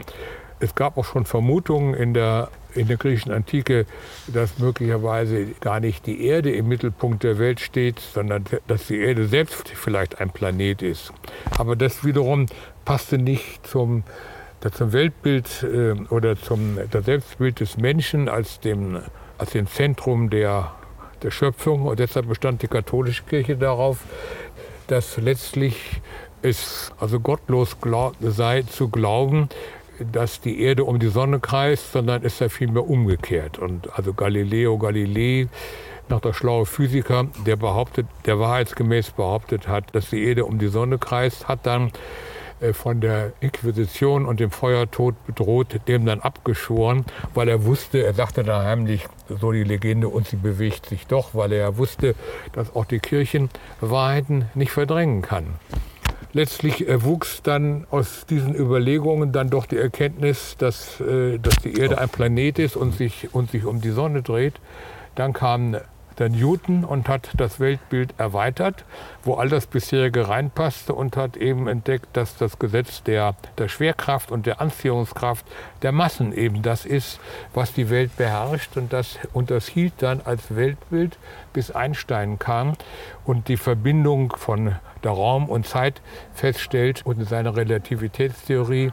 es 0.58 0.74
gab 0.74 0.96
auch 0.96 1.04
schon 1.04 1.26
Vermutungen 1.26 1.92
in 1.92 2.14
der 2.14 2.48
in 2.74 2.88
der 2.88 2.96
griechischen 2.96 3.32
Antike, 3.32 3.86
dass 4.26 4.58
möglicherweise 4.58 5.46
gar 5.60 5.80
nicht 5.80 6.06
die 6.06 6.24
Erde 6.24 6.52
im 6.52 6.68
Mittelpunkt 6.68 7.22
der 7.22 7.38
Welt 7.38 7.60
steht, 7.60 7.98
sondern 7.98 8.44
dass 8.66 8.86
die 8.86 8.98
Erde 8.98 9.26
selbst 9.26 9.68
vielleicht 9.68 10.20
ein 10.20 10.30
Planet 10.30 10.82
ist. 10.82 11.12
Aber 11.58 11.76
das 11.76 12.04
wiederum 12.04 12.46
passte 12.90 13.18
nicht 13.18 13.64
zum, 13.64 14.02
zum 14.72 14.92
Weltbild 14.92 15.62
äh, 15.62 15.92
oder 16.12 16.36
zum 16.36 16.76
Selbstbild 16.90 17.60
des 17.60 17.76
Menschen 17.76 18.28
als 18.28 18.58
dem, 18.58 19.00
als 19.38 19.52
dem 19.52 19.68
Zentrum 19.68 20.28
der, 20.28 20.72
der 21.22 21.30
Schöpfung. 21.30 21.86
Und 21.86 22.00
deshalb 22.00 22.26
bestand 22.26 22.62
die 22.62 22.66
katholische 22.66 23.22
Kirche 23.22 23.56
darauf, 23.56 23.98
dass 24.88 25.18
letztlich 25.18 26.00
es 26.42 26.90
also 26.98 27.20
gottlos 27.20 27.76
sei 28.22 28.62
zu 28.62 28.88
glauben, 28.88 29.48
dass 30.10 30.40
die 30.40 30.60
Erde 30.60 30.82
um 30.82 30.98
die 30.98 31.10
Sonne 31.10 31.38
kreist, 31.38 31.92
sondern 31.92 32.24
ist 32.24 32.40
ja 32.40 32.48
vielmehr 32.48 32.90
umgekehrt. 32.90 33.60
Und 33.60 33.96
also 33.96 34.14
Galileo 34.14 34.78
Galilei, 34.78 35.46
noch 36.08 36.20
der 36.20 36.32
schlaue 36.32 36.66
Physiker, 36.66 37.28
der 37.46 37.54
behauptet, 37.54 38.08
der 38.26 38.40
wahrheitsgemäß 38.40 39.12
behauptet 39.12 39.68
hat, 39.68 39.94
dass 39.94 40.10
die 40.10 40.24
Erde 40.24 40.44
um 40.44 40.58
die 40.58 40.66
Sonne 40.66 40.98
kreist, 40.98 41.46
hat 41.46 41.66
dann 41.66 41.92
von 42.72 43.00
der 43.00 43.32
Inquisition 43.40 44.26
und 44.26 44.40
dem 44.40 44.50
Feuertod 44.50 45.14
bedroht, 45.26 45.80
dem 45.88 46.06
dann 46.06 46.20
abgeschworen, 46.20 47.04
weil 47.34 47.48
er 47.48 47.64
wusste, 47.64 48.04
er 48.04 48.14
sagte 48.14 48.42
da 48.42 48.62
heimlich, 48.62 49.06
so 49.28 49.52
die 49.52 49.64
Legende, 49.64 50.08
und 50.08 50.26
sie 50.26 50.36
bewegt 50.36 50.86
sich 50.86 51.06
doch, 51.06 51.34
weil 51.34 51.52
er 51.52 51.76
wusste, 51.76 52.14
dass 52.52 52.74
auch 52.74 52.84
die 52.84 52.98
Kirchen 52.98 53.48
Wahrheiten 53.80 54.46
nicht 54.54 54.72
verdrängen 54.72 55.22
kann 55.22 55.46
letztlich 56.32 56.86
erwuchs 56.86 57.42
dann 57.42 57.86
aus 57.90 58.26
diesen 58.26 58.54
Überlegungen 58.54 59.32
dann 59.32 59.50
doch 59.50 59.66
die 59.66 59.76
Erkenntnis, 59.76 60.56
dass, 60.58 61.00
äh, 61.00 61.38
dass 61.38 61.56
die 61.56 61.78
Erde 61.78 61.98
ein 61.98 62.08
Planet 62.08 62.58
ist 62.58 62.76
und 62.76 62.94
sich, 62.94 63.34
und 63.34 63.50
sich 63.50 63.64
um 63.64 63.80
die 63.80 63.90
Sonne 63.90 64.22
dreht. 64.22 64.54
Dann 65.14 65.32
kam 65.32 65.76
der 66.20 66.28
Newton 66.28 66.84
und 66.84 67.08
hat 67.08 67.30
das 67.36 67.58
Weltbild 67.58 68.14
erweitert, 68.18 68.84
wo 69.24 69.34
all 69.34 69.48
das 69.48 69.66
bisherige 69.66 70.28
reinpasste 70.28 70.94
und 70.94 71.16
hat 71.16 71.36
eben 71.36 71.66
entdeckt, 71.66 72.08
dass 72.12 72.36
das 72.36 72.58
Gesetz 72.58 73.02
der, 73.02 73.34
der 73.58 73.68
Schwerkraft 73.68 74.30
und 74.30 74.46
der 74.46 74.60
Anziehungskraft 74.60 75.44
der 75.82 75.92
Massen 75.92 76.32
eben 76.32 76.62
das 76.62 76.84
ist, 76.84 77.18
was 77.54 77.72
die 77.72 77.90
Welt 77.90 78.16
beherrscht. 78.16 78.76
Und 78.76 78.92
das, 78.92 79.18
und 79.32 79.50
hielt 79.50 79.94
dann 79.98 80.20
als 80.24 80.54
Weltbild, 80.54 81.18
bis 81.52 81.70
Einstein 81.70 82.38
kam 82.38 82.74
und 83.24 83.48
die 83.48 83.56
Verbindung 83.56 84.34
von 84.36 84.76
der 85.02 85.12
Raum 85.12 85.48
und 85.48 85.66
Zeit 85.66 86.02
feststellt 86.34 87.04
und 87.04 87.18
in 87.18 87.24
seiner 87.24 87.56
Relativitätstheorie 87.56 88.92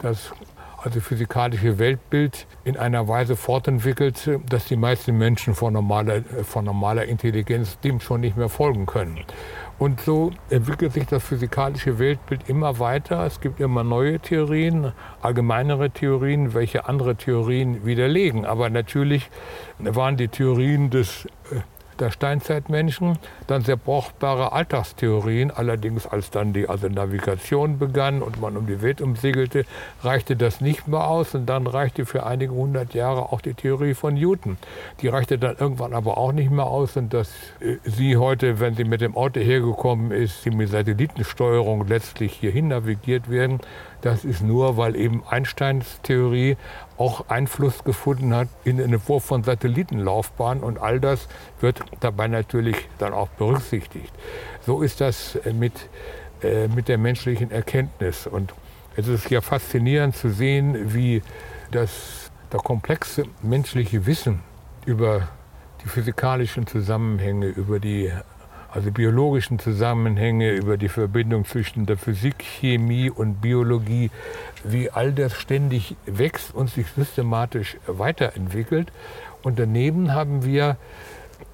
das 0.00 0.32
also 0.82 1.00
physikalische 1.00 1.78
Weltbild 1.78 2.46
in 2.64 2.76
einer 2.76 3.06
Weise 3.06 3.36
fortentwickelt, 3.36 4.30
dass 4.48 4.64
die 4.64 4.76
meisten 4.76 5.16
Menschen 5.16 5.54
von 5.54 5.72
normaler, 5.72 6.22
von 6.44 6.64
normaler 6.64 7.04
Intelligenz 7.04 7.78
dem 7.80 8.00
schon 8.00 8.22
nicht 8.22 8.36
mehr 8.36 8.48
folgen 8.48 8.86
können. 8.86 9.18
Und 9.78 10.00
so 10.00 10.30
entwickelt 10.50 10.92
sich 10.92 11.06
das 11.06 11.22
physikalische 11.22 11.98
Weltbild 11.98 12.48
immer 12.48 12.78
weiter. 12.78 13.24
Es 13.24 13.40
gibt 13.40 13.60
immer 13.60 13.82
neue 13.82 14.20
Theorien, 14.20 14.92
allgemeinere 15.22 15.90
Theorien, 15.90 16.52
welche 16.52 16.86
andere 16.86 17.16
Theorien 17.16 17.84
widerlegen. 17.86 18.44
Aber 18.44 18.68
natürlich 18.68 19.30
waren 19.78 20.16
die 20.16 20.28
Theorien 20.28 20.90
des, 20.90 21.26
der 22.00 22.10
Steinzeitmenschen, 22.10 23.18
dann 23.46 23.62
sehr 23.62 23.76
brauchbare 23.76 24.52
Alltagstheorien, 24.52 25.50
allerdings 25.50 26.06
als 26.06 26.30
dann 26.30 26.52
die 26.52 26.68
also 26.68 26.88
Navigation 26.88 27.78
begann 27.78 28.22
und 28.22 28.40
man 28.40 28.56
um 28.56 28.66
die 28.66 28.82
Welt 28.82 29.00
umsegelte, 29.00 29.64
reichte 30.02 30.36
das 30.36 30.60
nicht 30.60 30.88
mehr 30.88 31.06
aus. 31.06 31.34
Und 31.34 31.46
dann 31.46 31.66
reichte 31.66 32.06
für 32.06 32.26
einige 32.26 32.52
hundert 32.52 32.94
Jahre 32.94 33.32
auch 33.32 33.40
die 33.40 33.54
Theorie 33.54 33.94
von 33.94 34.14
Newton. 34.14 34.56
Die 35.00 35.08
reichte 35.08 35.38
dann 35.38 35.56
irgendwann 35.58 35.94
aber 35.94 36.18
auch 36.18 36.32
nicht 36.32 36.50
mehr 36.50 36.66
aus. 36.66 36.96
Und 36.96 37.12
dass 37.12 37.30
äh, 37.60 37.76
sie 37.84 38.16
heute, 38.16 38.60
wenn 38.60 38.74
sie 38.74 38.84
mit 38.84 39.00
dem 39.00 39.16
Auto 39.16 39.40
hergekommen 39.40 40.10
ist, 40.10 40.42
sie 40.42 40.50
mit 40.50 40.68
Satellitensteuerung 40.68 41.86
letztlich 41.86 42.32
hierhin 42.32 42.68
navigiert 42.68 43.30
werden, 43.30 43.60
das 44.02 44.24
ist 44.24 44.42
nur, 44.42 44.76
weil 44.76 44.96
eben 44.96 45.22
Einsteins 45.28 46.00
Theorie 46.02 46.56
auch 46.96 47.28
Einfluss 47.28 47.84
gefunden 47.84 48.34
hat 48.34 48.48
in 48.64 48.78
den 48.78 48.92
Entwurf 48.92 49.24
von 49.24 49.42
Satellitenlaufbahnen 49.42 50.62
und 50.62 50.78
all 50.78 51.00
das 51.00 51.28
wird 51.60 51.80
dabei 52.00 52.28
natürlich 52.28 52.76
dann 52.98 53.12
auch 53.12 53.28
berücksichtigt. 53.28 54.12
So 54.64 54.82
ist 54.82 55.00
das 55.00 55.36
äh, 55.36 55.52
mit, 55.52 55.88
äh, 56.42 56.68
mit 56.68 56.88
der 56.88 56.98
menschlichen 56.98 57.50
Erkenntnis 57.50 58.26
und 58.26 58.54
es 58.96 59.08
ist 59.08 59.30
ja 59.30 59.40
faszinierend 59.40 60.16
zu 60.16 60.30
sehen, 60.30 60.94
wie 60.94 61.22
das, 61.70 62.30
das 62.50 62.62
komplexe 62.62 63.24
menschliche 63.42 64.04
Wissen 64.06 64.40
über 64.84 65.28
die 65.82 65.88
physikalischen 65.88 66.66
Zusammenhänge, 66.66 67.46
über 67.46 67.78
die 67.78 68.10
also 68.72 68.90
biologischen 68.90 69.58
Zusammenhänge, 69.58 70.52
über 70.52 70.76
die 70.76 70.88
Verbindung 70.88 71.44
zwischen 71.44 71.86
der 71.86 71.96
Physik, 71.96 72.36
Chemie 72.38 73.10
und 73.10 73.40
Biologie, 73.40 74.10
wie 74.64 74.90
all 74.90 75.12
das 75.12 75.34
ständig 75.34 75.96
wächst 76.06 76.54
und 76.54 76.70
sich 76.70 76.86
systematisch 76.88 77.76
weiterentwickelt. 77.86 78.92
Und 79.42 79.58
daneben 79.58 80.14
haben 80.14 80.44
wir 80.44 80.76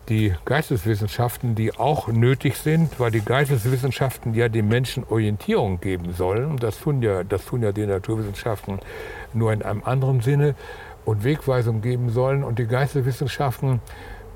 die 0.09 0.35
Geisteswissenschaften, 0.45 1.55
die 1.55 1.77
auch 1.77 2.09
nötig 2.09 2.57
sind, 2.57 3.01
weil 3.01 3.11
die 3.11 3.25
Geisteswissenschaften 3.25 4.35
ja 4.35 4.49
den 4.49 4.69
Menschen 4.69 5.05
Orientierung 5.09 5.81
geben 5.81 6.13
sollen. 6.13 6.57
Das 6.59 6.79
tun 6.81 7.03
ja, 7.03 7.25
das 7.25 7.45
tun 7.45 7.63
ja 7.63 7.73
die 7.73 7.87
Naturwissenschaften 7.87 8.79
nur 9.33 9.53
in 9.53 9.63
einem 9.63 9.83
anderen 9.85 10.21
Sinne 10.21 10.55
und 11.05 11.25
Wegweisung 11.25 11.83
geben 11.83 12.11
sollen. 12.11 12.45
Und 12.45 12.59
die 12.59 12.67
Geisteswissenschaften 12.67 13.81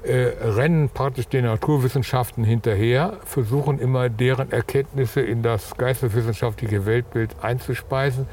äh, 0.03 0.33
rennen 0.41 0.89
praktisch 0.89 1.29
den 1.29 1.45
Naturwissenschaften 1.45 2.45
hinterher, 2.45 3.19
versuchen 3.25 3.79
immer 3.79 4.09
deren 4.09 4.51
Erkenntnisse 4.51 5.21
in 5.21 5.43
das 5.43 5.77
geisteswissenschaftliche 5.77 6.87
Weltbild 6.87 7.37
einzuspeisen 7.43 8.27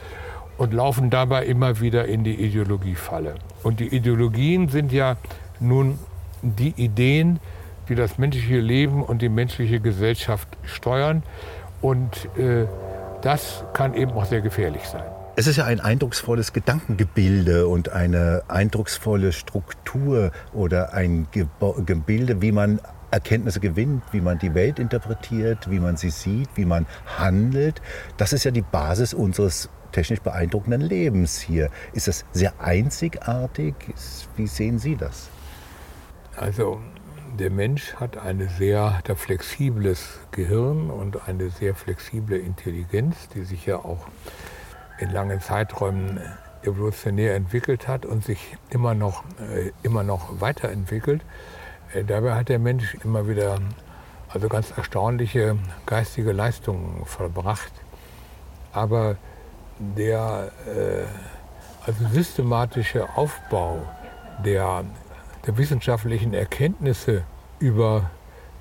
und 0.58 0.74
laufen 0.74 1.10
dabei 1.10 1.46
immer 1.46 1.80
wieder 1.80 2.06
in 2.06 2.24
die 2.24 2.36
Ideologiefalle. 2.36 3.36
Und 3.64 3.80
die 3.80 3.88
Ideologien 3.88 4.70
sind 4.70 4.92
ja 4.92 5.18
nun 5.60 6.00
die 6.42 6.74
Ideen, 6.78 7.40
die 7.90 7.96
das 7.96 8.18
menschliche 8.18 8.60
Leben 8.60 9.04
und 9.04 9.22
die 9.22 9.30
menschliche 9.30 9.80
Gesellschaft 9.80 10.48
steuern. 10.64 11.24
Und 11.82 12.26
äh, 12.38 12.66
das 13.22 13.64
kann 13.74 13.94
eben 13.94 14.12
auch 14.12 14.26
sehr 14.26 14.42
gefährlich 14.42 14.84
sein. 14.84 15.17
Es 15.40 15.46
ist 15.46 15.58
ja 15.58 15.66
ein 15.66 15.80
eindrucksvolles 15.80 16.52
Gedankengebilde 16.52 17.68
und 17.68 17.90
eine 17.90 18.42
eindrucksvolle 18.48 19.32
Struktur 19.32 20.32
oder 20.52 20.96
ein 20.96 21.28
Gebilde, 21.32 22.42
wie 22.42 22.52
man 22.52 22.82
Erkenntnisse 23.12 23.60
gewinnt, 23.60 24.02
wie 24.12 24.20
man 24.20 24.40
die 24.40 24.56
Welt 24.56 24.80
interpretiert, 24.80 25.70
wie 25.70 25.80
man 25.80 25.96
sie 25.96 26.10
sieht, 26.10 26.50
wie 26.56 26.66
man 26.66 26.88
handelt. 27.20 27.84
Das 28.18 28.34
ist 28.34 28.46
ja 28.46 28.50
die 28.50 28.64
Basis 28.64 29.14
unseres 29.14 29.70
technisch 29.92 30.22
beeindruckenden 30.22 30.82
Lebens 30.82 31.40
hier. 31.40 31.70
Ist 31.94 32.08
das 32.08 32.26
sehr 32.32 32.60
einzigartig? 32.60 33.76
Wie 34.38 34.48
sehen 34.48 34.80
Sie 34.80 34.96
das? 34.96 35.30
Also 36.36 36.82
der 37.38 37.52
Mensch 37.52 37.94
hat 37.94 38.18
ein 38.18 38.50
sehr 38.58 39.04
flexibles 39.16 40.18
Gehirn 40.32 40.90
und 40.90 41.28
eine 41.28 41.52
sehr 41.52 41.76
flexible 41.76 42.40
Intelligenz, 42.40 43.30
die 43.36 43.44
sich 43.44 43.68
ja 43.68 43.76
auch 43.78 44.08
in 45.00 45.12
langen 45.12 45.42
Zeiträumen 45.42 46.20
evolutionär 46.64 47.36
entwickelt 47.36 47.88
hat 47.88 48.06
und 48.06 48.24
sich 48.24 48.58
immer 48.70 48.94
noch, 48.94 49.24
äh, 49.40 49.72
immer 49.84 50.04
noch 50.04 50.42
weiterentwickelt. 50.42 51.22
Äh, 51.94 52.04
dabei 52.04 52.34
hat 52.34 52.50
der 52.50 52.60
Mensch 52.60 52.96
immer 53.04 53.28
wieder 53.28 53.60
also 54.30 54.50
ganz 54.50 54.72
erstaunliche 54.76 55.58
geistige 55.86 56.32
Leistungen 56.32 57.06
vollbracht. 57.06 57.72
Aber 58.74 59.16
der 59.80 60.52
äh, 60.66 61.06
also 61.86 62.06
systematische 62.12 63.08
Aufbau 63.16 63.82
der, 64.44 64.84
der 65.46 65.58
wissenschaftlichen 65.58 66.34
Erkenntnisse 66.34 67.24
über 67.60 68.10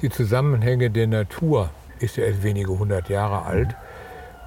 die 0.00 0.10
Zusammenhänge 0.10 0.90
der 0.90 1.06
Natur 1.06 1.70
ist 1.98 2.16
ja 2.16 2.24
erst 2.24 2.42
wenige 2.42 2.78
hundert 2.78 3.08
Jahre 3.08 3.44
alt. 3.44 3.74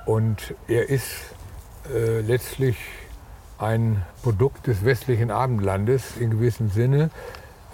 Und 0.05 0.55
er 0.67 0.89
ist 0.89 1.35
äh, 1.93 2.21
letztlich 2.21 2.77
ein 3.57 4.03
Produkt 4.23 4.67
des 4.67 4.85
westlichen 4.85 5.31
Abendlandes 5.31 6.17
in 6.17 6.31
gewissem 6.31 6.69
Sinne, 6.69 7.09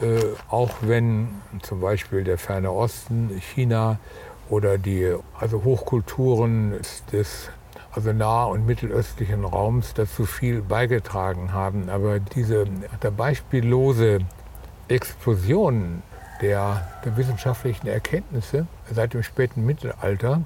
äh, 0.01 0.19
auch 0.49 0.71
wenn 0.81 1.29
zum 1.61 1.79
Beispiel 1.79 2.23
der 2.23 2.37
Ferne 2.37 2.71
Osten, 2.71 3.29
China 3.39 3.99
oder 4.49 4.77
die 4.77 5.15
also 5.39 5.63
Hochkulturen 5.63 6.79
des 7.11 7.49
also 7.91 8.11
nah- 8.11 8.45
und 8.45 8.65
mittelöstlichen 8.65 9.45
Raums 9.45 9.93
dazu 9.93 10.25
viel 10.25 10.61
beigetragen 10.61 11.53
haben. 11.53 11.89
Aber 11.89 12.19
diese 12.19 12.65
der 13.01 13.11
beispiellose 13.11 14.19
Explosion 14.89 16.03
der, 16.41 16.87
der 17.05 17.15
wissenschaftlichen 17.15 17.87
Erkenntnisse 17.87 18.67
seit 18.91 19.13
dem 19.13 19.23
späten 19.23 19.65
Mittelalter 19.65 20.41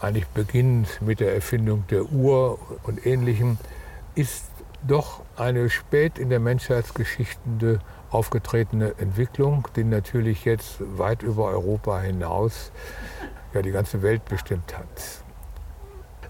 eigentlich 0.00 0.26
beginnend 0.28 1.00
mit 1.02 1.20
der 1.20 1.34
Erfindung 1.34 1.84
der 1.90 2.10
Uhr 2.10 2.58
und 2.84 3.04
Ähnlichem, 3.06 3.58
ist 4.14 4.46
doch 4.86 5.22
eine 5.36 5.70
spät 5.70 6.18
in 6.18 6.30
der 6.30 6.40
Menschheitsgeschichte 6.40 7.80
aufgetretene 8.10 8.94
Entwicklung, 8.98 9.68
die 9.76 9.84
natürlich 9.84 10.44
jetzt 10.44 10.76
weit 10.80 11.22
über 11.22 11.46
Europa 11.46 12.00
hinaus 12.00 12.72
ja, 13.54 13.62
die 13.62 13.70
ganze 13.70 14.02
Welt 14.02 14.24
bestimmt 14.24 14.76
hat. 14.76 15.24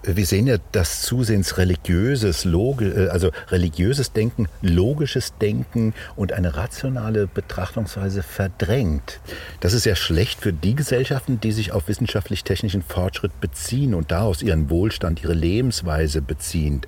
Wir 0.03 0.25
sehen 0.25 0.47
ja, 0.47 0.57
dass 0.71 1.03
zusehends 1.03 1.59
religiöses, 1.59 2.45
äh, 2.45 3.07
also 3.09 3.29
religiöses 3.49 4.13
Denken, 4.13 4.47
logisches 4.61 5.33
Denken 5.37 5.93
und 6.15 6.33
eine 6.33 6.55
rationale 6.55 7.27
Betrachtungsweise 7.27 8.23
verdrängt. 8.23 9.19
Das 9.59 9.73
ist 9.73 9.85
ja 9.85 9.95
schlecht 9.95 10.41
für 10.41 10.53
die 10.53 10.75
Gesellschaften, 10.75 11.39
die 11.39 11.51
sich 11.51 11.71
auf 11.71 11.87
wissenschaftlich-technischen 11.87 12.81
Fortschritt 12.81 13.39
beziehen 13.41 13.93
und 13.93 14.11
daraus 14.11 14.41
ihren 14.41 14.71
Wohlstand, 14.71 15.21
ihre 15.23 15.33
Lebensweise 15.33 16.21
beziehen. 16.21 16.81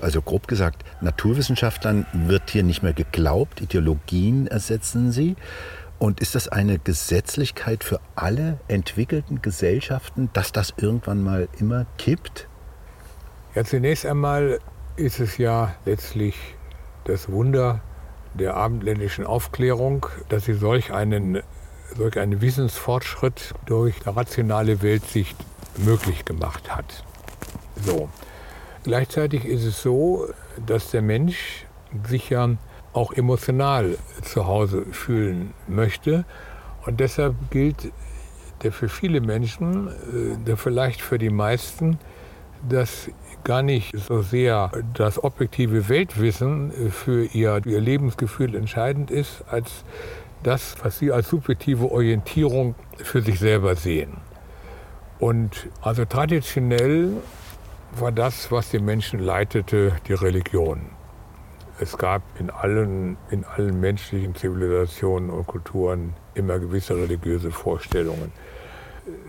Also 0.00 0.22
grob 0.22 0.48
gesagt, 0.48 0.82
Naturwissenschaftlern 1.02 2.06
wird 2.12 2.50
hier 2.50 2.62
nicht 2.62 2.82
mehr 2.82 2.94
geglaubt, 2.94 3.60
Ideologien 3.60 4.46
ersetzen 4.46 5.12
sie. 5.12 5.36
Und 6.00 6.20
ist 6.20 6.34
das 6.34 6.48
eine 6.48 6.78
Gesetzlichkeit 6.78 7.84
für 7.84 8.00
alle 8.14 8.58
entwickelten 8.68 9.42
Gesellschaften, 9.42 10.30
dass 10.32 10.50
das 10.50 10.72
irgendwann 10.78 11.22
mal 11.22 11.46
immer 11.58 11.84
kippt? 11.98 12.48
Ja, 13.54 13.64
zunächst 13.64 14.06
einmal 14.06 14.60
ist 14.96 15.20
es 15.20 15.36
ja 15.36 15.74
letztlich 15.84 16.36
das 17.04 17.30
Wunder 17.30 17.82
der 18.32 18.56
abendländischen 18.56 19.26
Aufklärung, 19.26 20.06
dass 20.30 20.46
sie 20.46 20.54
solch 20.54 20.90
einen, 20.90 21.42
solch 21.94 22.18
einen 22.18 22.40
Wissensfortschritt 22.40 23.52
durch 23.66 24.06
eine 24.06 24.16
rationale 24.16 24.80
Weltsicht 24.80 25.36
möglich 25.76 26.24
gemacht 26.24 26.74
hat. 26.74 27.04
So. 27.76 28.08
Gleichzeitig 28.84 29.44
ist 29.44 29.64
es 29.64 29.82
so, 29.82 30.28
dass 30.64 30.92
der 30.92 31.02
Mensch 31.02 31.66
sich 32.08 32.30
ja 32.30 32.48
auch 32.92 33.12
emotional 33.12 33.96
zu 34.22 34.46
Hause 34.46 34.86
fühlen 34.90 35.54
möchte. 35.68 36.24
Und 36.86 37.00
deshalb 37.00 37.34
gilt 37.50 37.92
der 38.62 38.72
für 38.72 38.88
viele 38.88 39.20
Menschen, 39.20 39.88
äh, 39.88 40.36
der 40.46 40.56
vielleicht 40.56 41.00
für 41.00 41.18
die 41.18 41.30
meisten, 41.30 41.98
dass 42.68 43.10
gar 43.42 43.62
nicht 43.62 43.96
so 43.96 44.20
sehr 44.20 44.70
das 44.94 45.22
objektive 45.22 45.88
Weltwissen 45.88 46.70
äh, 46.70 46.90
für 46.90 47.24
ihr, 47.24 47.60
ihr 47.64 47.80
Lebensgefühl 47.80 48.54
entscheidend 48.54 49.10
ist, 49.10 49.44
als 49.48 49.84
das, 50.42 50.76
was 50.82 50.98
sie 50.98 51.12
als 51.12 51.28
subjektive 51.28 51.90
Orientierung 51.90 52.74
für 52.96 53.22
sich 53.22 53.38
selber 53.38 53.76
sehen. 53.76 54.18
Und 55.18 55.68
also 55.82 56.04
traditionell 56.06 57.12
war 57.92 58.12
das, 58.12 58.50
was 58.50 58.70
die 58.70 58.78
Menschen 58.78 59.20
leitete, 59.20 59.92
die 60.06 60.14
Religion. 60.14 60.99
Es 61.82 61.96
gab 61.96 62.22
in 62.38 62.50
allen, 62.50 63.16
in 63.30 63.44
allen 63.44 63.80
menschlichen 63.80 64.34
Zivilisationen 64.34 65.30
und 65.30 65.46
Kulturen 65.46 66.12
immer 66.34 66.58
gewisse 66.58 66.94
religiöse 66.94 67.50
Vorstellungen. 67.50 68.32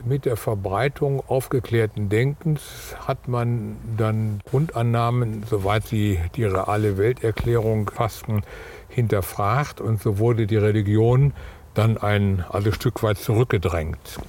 Mit 0.03 0.25
der 0.25 0.35
Verbreitung 0.35 1.23
aufgeklärten 1.27 2.09
Denkens 2.09 2.93
hat 3.07 3.29
man 3.29 3.77
dann 3.95 4.41
Grundannahmen, 4.49 5.43
soweit 5.49 5.87
sie 5.87 6.19
die 6.35 6.43
reale 6.43 6.97
Welterklärung 6.97 7.89
fassten, 7.89 8.41
hinterfragt 8.89 9.79
und 9.79 10.01
so 10.01 10.19
wurde 10.19 10.45
die 10.45 10.57
Religion 10.57 11.33
dann 11.73 11.97
ein 11.97 12.43
also 12.49 12.73
Stück 12.73 13.01
weit 13.01 13.17
zurückgedrängt 13.17 14.19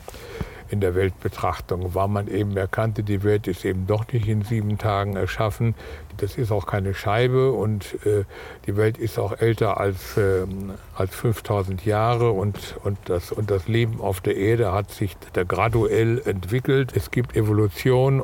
in 0.73 0.81
der 0.81 0.95
Weltbetrachtung, 0.95 1.95
weil 1.95 2.09
man 2.09 2.29
eben 2.29 2.57
erkannte, 2.57 3.03
die 3.03 3.23
Welt 3.23 3.47
ist 3.47 3.65
eben 3.65 3.87
doch 3.87 4.11
nicht 4.11 4.27
in 4.27 4.43
sieben 4.43 4.79
Tagen 4.79 5.17
erschaffen. 5.17 5.75
Das 6.17 6.37
ist 6.37 6.53
auch 6.53 6.67
keine 6.67 6.95
Scheibe 6.95 7.53
und 7.53 8.05
äh, 8.07 8.25
die 8.67 8.77
Welt 8.77 8.99
ist 8.99 9.19
auch 9.19 9.39
älter 9.39 9.79
als, 9.79 10.17
äh, 10.17 10.47
als 10.95 11.15
5000 11.15 11.85
Jahre 11.85 12.31
und, 12.31 12.77
und, 12.85 12.99
das, 13.07 13.33
und 13.33 13.51
das 13.51 13.69
Leben 13.69 14.01
auf 14.01 14.21
der 14.21 14.37
Erde 14.37 14.73
hat 14.73 14.91
sich 14.91 15.17
da 15.33 15.45
graduell 15.45 16.23
entwickelt. 16.25 16.93
Es 16.95 17.11
gibt 17.11 17.37
Evolution 17.37 18.23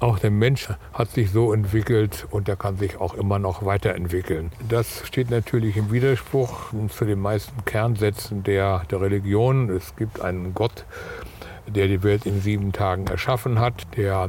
auch 0.00 0.18
der 0.18 0.30
Mensch 0.30 0.68
hat 0.92 1.10
sich 1.10 1.30
so 1.30 1.52
entwickelt 1.52 2.26
und 2.30 2.48
er 2.48 2.56
kann 2.56 2.76
sich 2.76 3.00
auch 3.00 3.14
immer 3.14 3.38
noch 3.38 3.64
weiterentwickeln. 3.64 4.50
Das 4.68 5.06
steht 5.06 5.30
natürlich 5.30 5.76
im 5.76 5.92
Widerspruch 5.92 6.72
zu 6.88 7.04
den 7.04 7.20
meisten 7.20 7.64
Kernsätzen 7.64 8.42
der, 8.42 8.82
der 8.90 9.00
Religion. 9.00 9.70
Es 9.70 9.94
gibt 9.96 10.20
einen 10.20 10.54
Gott, 10.54 10.84
der 11.66 11.86
die 11.86 12.02
Welt 12.02 12.26
in 12.26 12.40
sieben 12.40 12.72
Tagen 12.72 13.06
erschaffen 13.06 13.58
hat, 13.60 13.86
der 13.96 14.28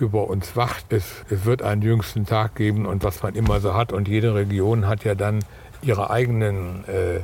über 0.00 0.28
uns 0.28 0.56
wacht. 0.56 0.92
Es, 0.92 1.24
es 1.30 1.44
wird 1.44 1.62
einen 1.62 1.82
jüngsten 1.82 2.26
Tag 2.26 2.54
geben 2.54 2.86
und 2.86 3.04
was 3.04 3.22
man 3.22 3.34
immer 3.34 3.60
so 3.60 3.74
hat. 3.74 3.92
Und 3.92 4.08
jede 4.08 4.34
Region 4.34 4.86
hat 4.86 5.04
ja 5.04 5.14
dann 5.14 5.40
ihre 5.82 6.10
eigenen, 6.10 6.84
äh, 6.88 7.20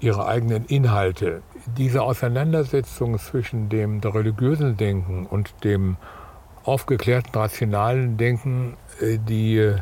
ihre 0.00 0.26
eigenen 0.26 0.66
Inhalte. 0.66 1.42
Diese 1.76 2.02
Auseinandersetzung 2.02 3.18
zwischen 3.18 3.68
dem 3.68 4.00
religiösen 4.00 4.76
Denken 4.76 5.26
und 5.26 5.52
dem 5.64 5.96
aufgeklärten, 6.64 7.30
rationalen 7.34 8.16
Denken, 8.16 8.76
äh, 9.00 9.18
die 9.18 9.58
äh, 9.58 9.76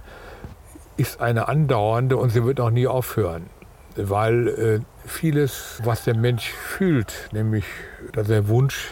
ist 0.96 1.20
eine 1.20 1.48
andauernde 1.48 2.16
und 2.16 2.30
sie 2.30 2.44
wird 2.44 2.60
auch 2.60 2.70
nie 2.70 2.86
aufhören. 2.86 3.46
Weil 3.96 4.48
äh, 4.48 4.80
vieles, 5.06 5.80
was 5.84 6.04
der 6.04 6.16
Mensch 6.16 6.48
fühlt, 6.50 7.28
nämlich 7.32 7.64
sein 8.14 8.48
Wunsch 8.48 8.90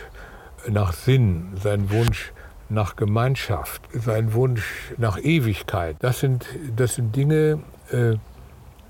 nach 0.69 0.93
Sinn, 0.93 1.53
sein 1.61 1.91
Wunsch 1.91 2.33
nach 2.73 2.97
Gemeinschaft, 2.97 3.83
sein 3.93 4.33
Wunsch 4.33 4.93
nach 4.97 5.19
Ewigkeit, 5.19 5.97
das 6.01 6.21
sind, 6.21 6.47
das 6.77 6.95
sind 6.95 7.15
Dinge, 7.15 7.61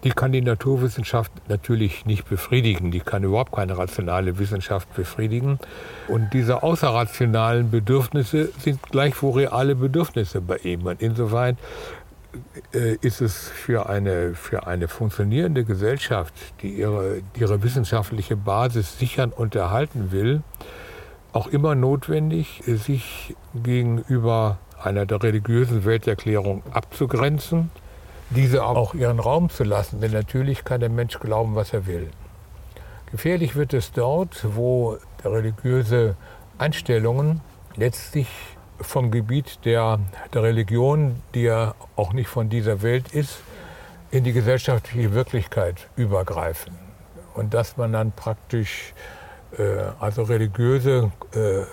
die 0.05 0.11
kann 0.11 0.33
die 0.33 0.43
Naturwissenschaft 0.43 1.31
natürlich 1.49 2.07
nicht 2.07 2.29
befriedigen. 2.29 2.91
Die 2.91 3.01
kann 3.01 3.23
überhaupt 3.23 3.53
keine 3.53 3.79
rationale 3.79 4.39
Wissenschaft 4.39 4.93
befriedigen. 4.95 5.61
Und 6.09 6.31
diese 6.33 6.62
außerrationalen 6.62 7.71
Bedürfnisse 7.71 8.51
sind 8.59 8.83
gleichwohl 8.83 9.43
reale 9.43 9.77
Bedürfnisse 9.77 10.41
bei 10.41 10.57
ihm. 10.59 10.87
Und 10.87 11.01
insoweit 11.01 11.57
äh, 12.75 12.97
ist 13.01 13.21
es 13.21 13.49
für 13.49 13.89
eine, 13.89 14.35
für 14.35 14.67
eine 14.67 14.89
funktionierende 14.89 15.65
Gesellschaft, 15.65 16.35
die 16.62 16.71
ihre, 16.71 17.23
ihre 17.37 17.62
wissenschaftliche 17.62 18.37
Basis 18.37 18.99
sichern 18.99 19.31
und 19.31 19.55
erhalten 19.55 20.11
will, 20.11 20.43
auch 21.33 21.47
immer 21.47 21.75
notwendig, 21.75 22.62
sich 22.67 23.35
gegenüber 23.55 24.59
einer 24.83 25.07
der 25.07 25.23
religiösen 25.23 25.85
Welterklärung 25.85 26.62
abzugrenzen 26.73 27.71
diese 28.35 28.65
auch 28.65 28.95
ihren 28.95 29.21
Raum 29.21 29.51
zu 29.51 29.65
lassen. 29.65 30.01
Denn 30.01 30.12
natürlich 30.12 30.65
kann 30.65 30.81
der 30.81 30.89
Mensch 30.89 31.19
glauben, 31.19 31.55
was 31.55 31.73
er 31.73 31.87
will. 31.87 32.11
Gefährlich 33.11 33.57
wird 33.57 33.75
es 33.75 33.93
dort, 33.93 34.45
wo 34.57 34.97
religiöse 35.25 36.17
Einstellungen 36.59 37.41
letztlich 37.77 38.29
vom 38.81 39.11
Gebiet 39.11 39.65
der, 39.65 40.01
der 40.33 40.43
Religion, 40.43 41.21
die 41.35 41.43
ja 41.43 41.75
auch 41.95 42.12
nicht 42.12 42.29
von 42.29 42.49
dieser 42.49 42.83
Welt 42.83 43.12
ist, 43.12 43.41
in 44.11 44.25
die 44.25 44.33
gesellschaftliche 44.33 45.12
Wirklichkeit 45.12 45.89
übergreifen. 45.97 46.75
Und 47.35 47.55
dass 47.55 47.77
man 47.77 47.93
dann 47.93 48.12
praktisch 48.12 48.95
also 50.00 50.23
religiöse 50.23 51.12
äh, 51.32 51.64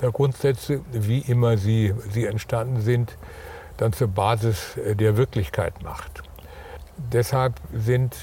der 0.00 0.10
Grundsätze, 0.10 0.80
wie 0.92 1.20
immer 1.20 1.56
sie, 1.56 1.94
sie 2.10 2.26
entstanden 2.26 2.80
sind, 2.80 3.16
dann 3.76 3.92
zur 3.92 4.08
Basis 4.08 4.76
äh, 4.76 4.96
der 4.96 5.16
Wirklichkeit 5.16 5.82
macht. 5.82 6.22
Deshalb 7.12 7.54
sind 7.72 8.16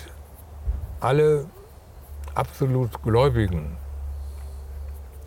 alle 1.00 1.46
absolut 2.36 3.02
Gläubigen 3.02 3.78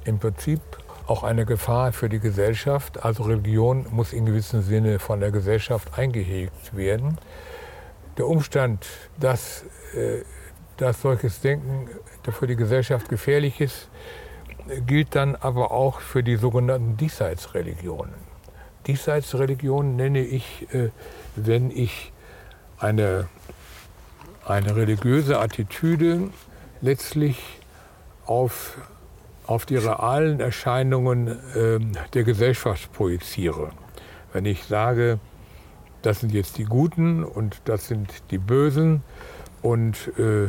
im 0.04 0.18
Prinzip 0.18 0.60
auch 1.06 1.24
eine 1.24 1.44
Gefahr 1.44 1.92
für 1.92 2.08
die 2.08 2.20
Gesellschaft. 2.20 3.04
Also 3.04 3.24
Religion 3.24 3.86
muss 3.90 4.12
in 4.12 4.26
gewissem 4.26 4.62
Sinne 4.62 5.00
von 5.00 5.18
der 5.20 5.32
Gesellschaft 5.32 5.98
eingehegt 5.98 6.76
werden. 6.76 7.18
Der 8.16 8.28
Umstand, 8.28 8.86
dass, 9.18 9.64
äh, 9.94 10.22
dass 10.80 11.02
solches 11.02 11.40
Denken 11.40 11.88
für 12.30 12.46
die 12.46 12.56
Gesellschaft 12.56 13.08
gefährlich 13.08 13.60
ist, 13.60 13.88
gilt 14.86 15.14
dann 15.14 15.36
aber 15.36 15.72
auch 15.72 16.00
für 16.00 16.22
die 16.22 16.36
sogenannten 16.36 16.96
Diesseitsreligionen. 16.96 18.14
Diesseitsreligion 18.86 19.96
nenne 19.96 20.20
ich, 20.20 20.72
äh, 20.72 20.90
wenn 21.36 21.70
ich 21.70 22.12
eine, 22.78 23.28
eine 24.46 24.74
religiöse 24.74 25.38
Attitüde 25.38 26.30
letztlich 26.80 27.38
auf, 28.24 28.78
auf 29.46 29.66
die 29.66 29.76
realen 29.76 30.40
Erscheinungen 30.40 31.28
äh, 31.28 31.78
der 32.14 32.24
Gesellschaft 32.24 32.90
projiziere. 32.92 33.70
Wenn 34.32 34.46
ich 34.46 34.64
sage, 34.64 35.18
das 36.00 36.20
sind 36.20 36.32
jetzt 36.32 36.56
die 36.56 36.64
Guten 36.64 37.22
und 37.22 37.60
das 37.66 37.88
sind 37.88 38.10
die 38.30 38.38
Bösen 38.38 39.02
und 39.60 39.96
äh, 40.18 40.48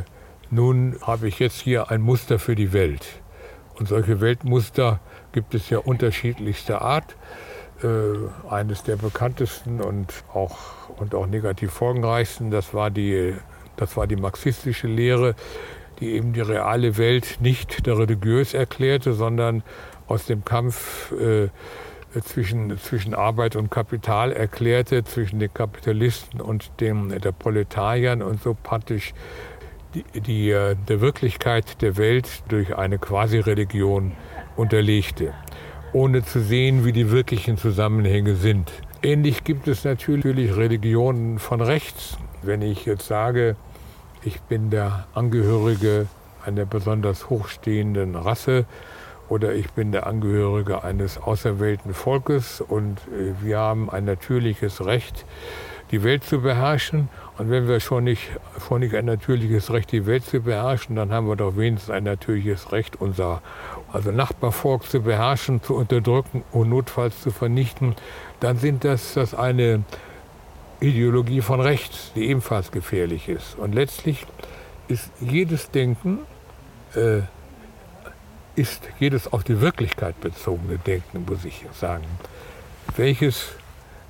nun 0.51 0.97
habe 1.01 1.27
ich 1.27 1.39
jetzt 1.39 1.61
hier 1.61 1.89
ein 1.89 2.01
Muster 2.01 2.37
für 2.37 2.55
die 2.55 2.73
Welt. 2.73 3.05
Und 3.75 3.87
solche 3.87 4.21
Weltmuster 4.21 4.99
gibt 5.31 5.55
es 5.55 5.69
ja 5.69 5.79
unterschiedlichster 5.79 6.81
Art. 6.81 7.15
Äh, 7.83 8.47
eines 8.47 8.83
der 8.83 8.97
bekanntesten 8.97 9.81
und 9.81 10.13
auch, 10.33 10.57
und 10.97 11.15
auch 11.15 11.25
negativ 11.25 11.71
folgenreichsten, 11.71 12.51
das 12.51 12.75
war, 12.75 12.91
die, 12.91 13.33
das 13.75 13.97
war 13.97 14.05
die 14.05 14.17
marxistische 14.17 14.87
Lehre, 14.87 15.33
die 15.99 16.11
eben 16.11 16.33
die 16.33 16.41
reale 16.41 16.97
Welt 16.97 17.37
nicht 17.39 17.87
der 17.87 17.97
religiös 17.97 18.53
erklärte, 18.53 19.13
sondern 19.13 19.63
aus 20.07 20.25
dem 20.25 20.45
Kampf 20.45 21.11
äh, 21.13 21.49
zwischen, 22.21 22.77
zwischen 22.77 23.15
Arbeit 23.15 23.55
und 23.55 23.71
Kapital 23.71 24.31
erklärte, 24.31 25.03
zwischen 25.03 25.39
den 25.39 25.53
Kapitalisten 25.53 26.41
und 26.41 26.69
der 26.79 27.31
Proletariern 27.31 28.21
und 28.21 28.43
so 28.43 28.55
praktisch 28.61 29.13
die, 29.93 30.21
die, 30.21 30.49
äh, 30.51 30.75
der 30.87 31.01
Wirklichkeit 31.01 31.81
der 31.81 31.97
Welt 31.97 32.43
durch 32.47 32.75
eine 32.75 32.97
Quasi-Religion 32.97 34.13
unterlegte 34.55 35.33
ohne 35.93 36.23
zu 36.23 36.39
sehen, 36.39 36.85
wie 36.85 36.93
die 36.93 37.11
wirklichen 37.11 37.57
Zusammenhänge 37.57 38.35
sind. 38.35 38.71
Ähnlich 39.03 39.43
gibt 39.43 39.67
es 39.67 39.83
natürlich 39.83 40.55
Religionen 40.55 41.39
von 41.39 41.61
rechts. 41.61 42.17
Wenn 42.41 42.61
ich 42.61 42.85
jetzt 42.85 43.07
sage, 43.07 43.55
ich 44.23 44.41
bin 44.41 44.69
der 44.69 45.05
Angehörige 45.13 46.07
einer 46.45 46.65
besonders 46.65 47.29
hochstehenden 47.29 48.15
Rasse 48.15 48.65
oder 49.27 49.53
ich 49.53 49.71
bin 49.71 49.91
der 49.91 50.07
Angehörige 50.07 50.83
eines 50.83 51.17
auserwählten 51.17 51.93
Volkes 51.93 52.61
und 52.61 52.99
äh, 52.99 53.33
wir 53.41 53.57
haben 53.57 53.89
ein 53.89 54.05
natürliches 54.05 54.85
Recht, 54.85 55.25
die 55.91 56.03
Welt 56.03 56.23
zu 56.23 56.41
beherrschen. 56.41 57.09
Und 57.37 57.49
wenn 57.49 57.67
wir 57.67 57.79
schon 57.79 58.05
nicht, 58.05 58.29
schon 58.67 58.81
nicht 58.81 58.95
ein 58.95 59.05
natürliches 59.05 59.71
Recht, 59.71 59.91
die 59.91 60.05
Welt 60.05 60.25
zu 60.25 60.41
beherrschen, 60.41 60.95
dann 60.95 61.11
haben 61.11 61.27
wir 61.27 61.35
doch 61.35 61.57
wenigstens 61.57 61.89
ein 61.89 62.03
natürliches 62.03 62.71
Recht, 62.71 62.99
unser, 62.99 63.41
also 63.91 64.11
Nachbarvolk 64.11 64.83
zu 64.83 65.01
beherrschen, 65.01 65.61
zu 65.61 65.75
unterdrücken 65.75 66.43
und 66.51 66.69
notfalls 66.69 67.21
zu 67.21 67.31
vernichten, 67.31 67.95
dann 68.39 68.57
sind 68.57 68.83
das, 68.83 69.13
das 69.13 69.33
eine 69.33 69.83
Ideologie 70.79 71.41
von 71.41 71.59
rechts, 71.59 72.11
die 72.15 72.27
ebenfalls 72.29 72.71
gefährlich 72.71 73.29
ist. 73.29 73.55
Und 73.57 73.73
letztlich 73.73 74.25
ist 74.87 75.11
jedes 75.19 75.71
Denken, 75.71 76.19
äh, 76.95 77.21
ist 78.55 78.89
jedes 78.99 79.31
auf 79.31 79.43
die 79.43 79.61
Wirklichkeit 79.61 80.19
bezogene 80.21 80.77
Denken, 80.77 81.25
muss 81.25 81.45
ich 81.45 81.65
sagen, 81.73 82.05
welches 82.97 83.55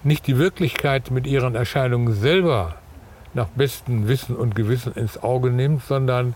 nicht 0.04 0.28
die 0.28 0.38
Wirklichkeit 0.38 1.12
mit 1.12 1.28
ihren 1.28 1.56
Erscheinungen 1.56 2.14
selber 2.14 2.76
nach 3.34 3.48
bestem 3.48 4.08
Wissen 4.08 4.36
und 4.36 4.56
Gewissen 4.56 4.94
ins 4.94 5.22
Auge 5.22 5.50
nimmt, 5.52 5.84
sondern 5.84 6.36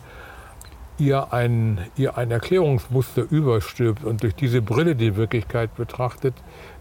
ihr 0.98 1.34
ein, 1.34 1.80
ihr 1.98 2.18
ein 2.18 2.32
Erklärungsmuster 2.32 3.24
überstülpt 3.30 4.04
und 4.04 4.24
durch 4.24 4.36
diese 4.36 4.62
Brille 4.62 4.96
die 4.96 5.16
Wirklichkeit 5.16 5.76
betrachtet, 5.76 6.34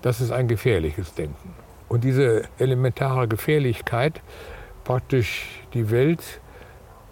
das 0.03 0.21
ist 0.21 0.31
ein 0.31 0.47
gefährliches 0.47 1.15
Denken. 1.15 1.55
Und 1.89 2.05
diese 2.05 2.45
elementare 2.59 3.29
Gefährlichkeit, 3.29 4.21
praktisch 4.85 5.47
die 5.75 5.91
Welt 5.91 6.41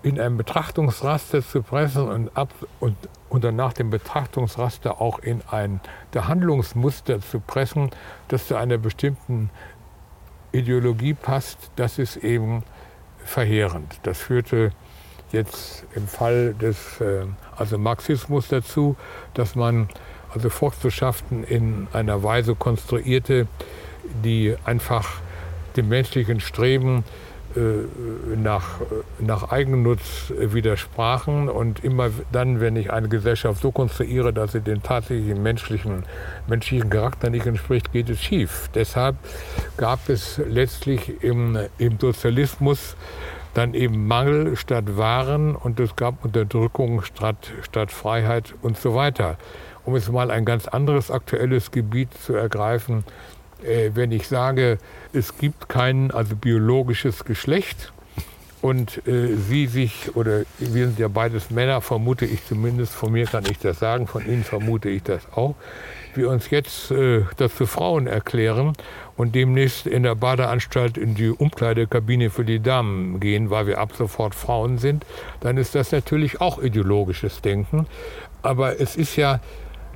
in 0.02 0.20
ein 0.20 0.36
Betrachtungsraster 0.36 1.42
zu 1.42 1.62
pressen 1.62 2.08
und, 2.08 2.36
ab, 2.36 2.52
und, 2.80 2.96
und 3.28 3.44
dann 3.44 3.56
nach 3.56 3.72
dem 3.72 3.90
Betrachtungsraster 3.90 5.00
auch 5.00 5.20
in 5.20 5.42
ein 5.50 5.80
Handlungsmuster 6.14 7.20
zu 7.20 7.40
pressen, 7.40 7.90
das 8.28 8.48
zu 8.48 8.56
einer 8.56 8.78
bestimmten 8.78 9.50
Ideologie 10.52 11.14
passt, 11.14 11.70
das 11.76 11.98
ist 11.98 12.16
eben 12.16 12.62
verheerend. 13.18 14.00
Das 14.02 14.18
führte 14.18 14.72
jetzt 15.30 15.84
im 15.94 16.06
Fall 16.06 16.54
des 16.54 17.00
äh, 17.00 17.24
also 17.56 17.78
Marxismus 17.78 18.48
dazu, 18.48 18.96
dass 19.34 19.54
man 19.54 19.88
also 20.34 20.50
Volkswirtschaften 20.50 21.44
in 21.44 21.88
einer 21.92 22.22
Weise 22.22 22.54
konstruierte, 22.54 23.46
die 24.24 24.54
einfach 24.64 25.20
dem 25.76 25.88
menschlichen 25.88 26.40
Streben 26.40 27.04
nach, 28.36 28.80
nach 29.18 29.50
Eigennutz 29.50 30.32
widersprachen. 30.36 31.48
Und 31.48 31.84
immer 31.84 32.10
dann, 32.30 32.60
wenn 32.60 32.76
ich 32.76 32.92
eine 32.92 33.08
Gesellschaft 33.08 33.62
so 33.62 33.70
konstruiere, 33.70 34.32
dass 34.32 34.52
sie 34.52 34.60
den 34.60 34.82
tatsächlichen 34.82 35.42
menschlichen, 35.42 36.04
menschlichen 36.46 36.90
Charakter 36.90 37.30
nicht 37.30 37.46
entspricht, 37.46 37.92
geht 37.92 38.10
es 38.10 38.20
schief. 38.20 38.68
Deshalb 38.74 39.16
gab 39.76 40.08
es 40.08 40.40
letztlich 40.48 41.22
im, 41.22 41.58
im 41.78 41.98
Sozialismus 41.98 42.96
dann 43.54 43.74
eben 43.74 44.06
Mangel 44.06 44.56
statt 44.56 44.96
Waren 44.96 45.54
und 45.54 45.78
es 45.78 45.94
gab 45.96 46.24
Unterdrückung 46.24 47.02
statt, 47.02 47.52
statt 47.62 47.90
Freiheit 47.90 48.54
und 48.62 48.78
so 48.78 48.94
weiter. 48.94 49.36
Um 49.84 49.94
jetzt 49.94 50.10
mal 50.10 50.30
ein 50.30 50.44
ganz 50.44 50.68
anderes 50.68 51.10
aktuelles 51.10 51.70
Gebiet 51.70 52.14
zu 52.14 52.34
ergreifen, 52.34 53.00
äh, 53.00 53.41
wenn 53.64 54.12
ich 54.12 54.28
sage, 54.28 54.78
es 55.12 55.38
gibt 55.38 55.68
kein 55.68 56.10
also 56.10 56.36
biologisches 56.36 57.24
Geschlecht 57.24 57.92
und 58.62 59.06
äh, 59.08 59.34
Sie 59.34 59.66
sich, 59.66 60.14
oder 60.14 60.44
wir 60.58 60.86
sind 60.86 60.98
ja 60.98 61.08
beides 61.08 61.50
Männer, 61.50 61.80
vermute 61.80 62.24
ich 62.24 62.46
zumindest, 62.46 62.94
von 62.94 63.12
mir 63.12 63.26
kann 63.26 63.44
ich 63.50 63.58
das 63.58 63.80
sagen, 63.80 64.06
von 64.06 64.24
Ihnen 64.24 64.44
vermute 64.44 64.88
ich 64.88 65.02
das 65.02 65.26
auch, 65.32 65.56
wir 66.14 66.30
uns 66.30 66.48
jetzt 66.50 66.92
äh, 66.92 67.22
das 67.36 67.56
zu 67.56 67.66
Frauen 67.66 68.06
erklären 68.06 68.74
und 69.16 69.34
demnächst 69.34 69.86
in 69.86 70.04
der 70.04 70.14
Badeanstalt 70.14 70.96
in 70.96 71.16
die 71.16 71.30
Umkleidekabine 71.30 72.30
für 72.30 72.44
die 72.44 72.60
Damen 72.60 73.18
gehen, 73.18 73.50
weil 73.50 73.66
wir 73.66 73.78
ab 73.78 73.94
sofort 73.96 74.34
Frauen 74.34 74.78
sind, 74.78 75.04
dann 75.40 75.56
ist 75.56 75.74
das 75.74 75.90
natürlich 75.90 76.40
auch 76.40 76.62
ideologisches 76.62 77.42
Denken. 77.42 77.86
Aber 78.42 78.80
es 78.80 78.94
ist 78.94 79.16
ja 79.16 79.40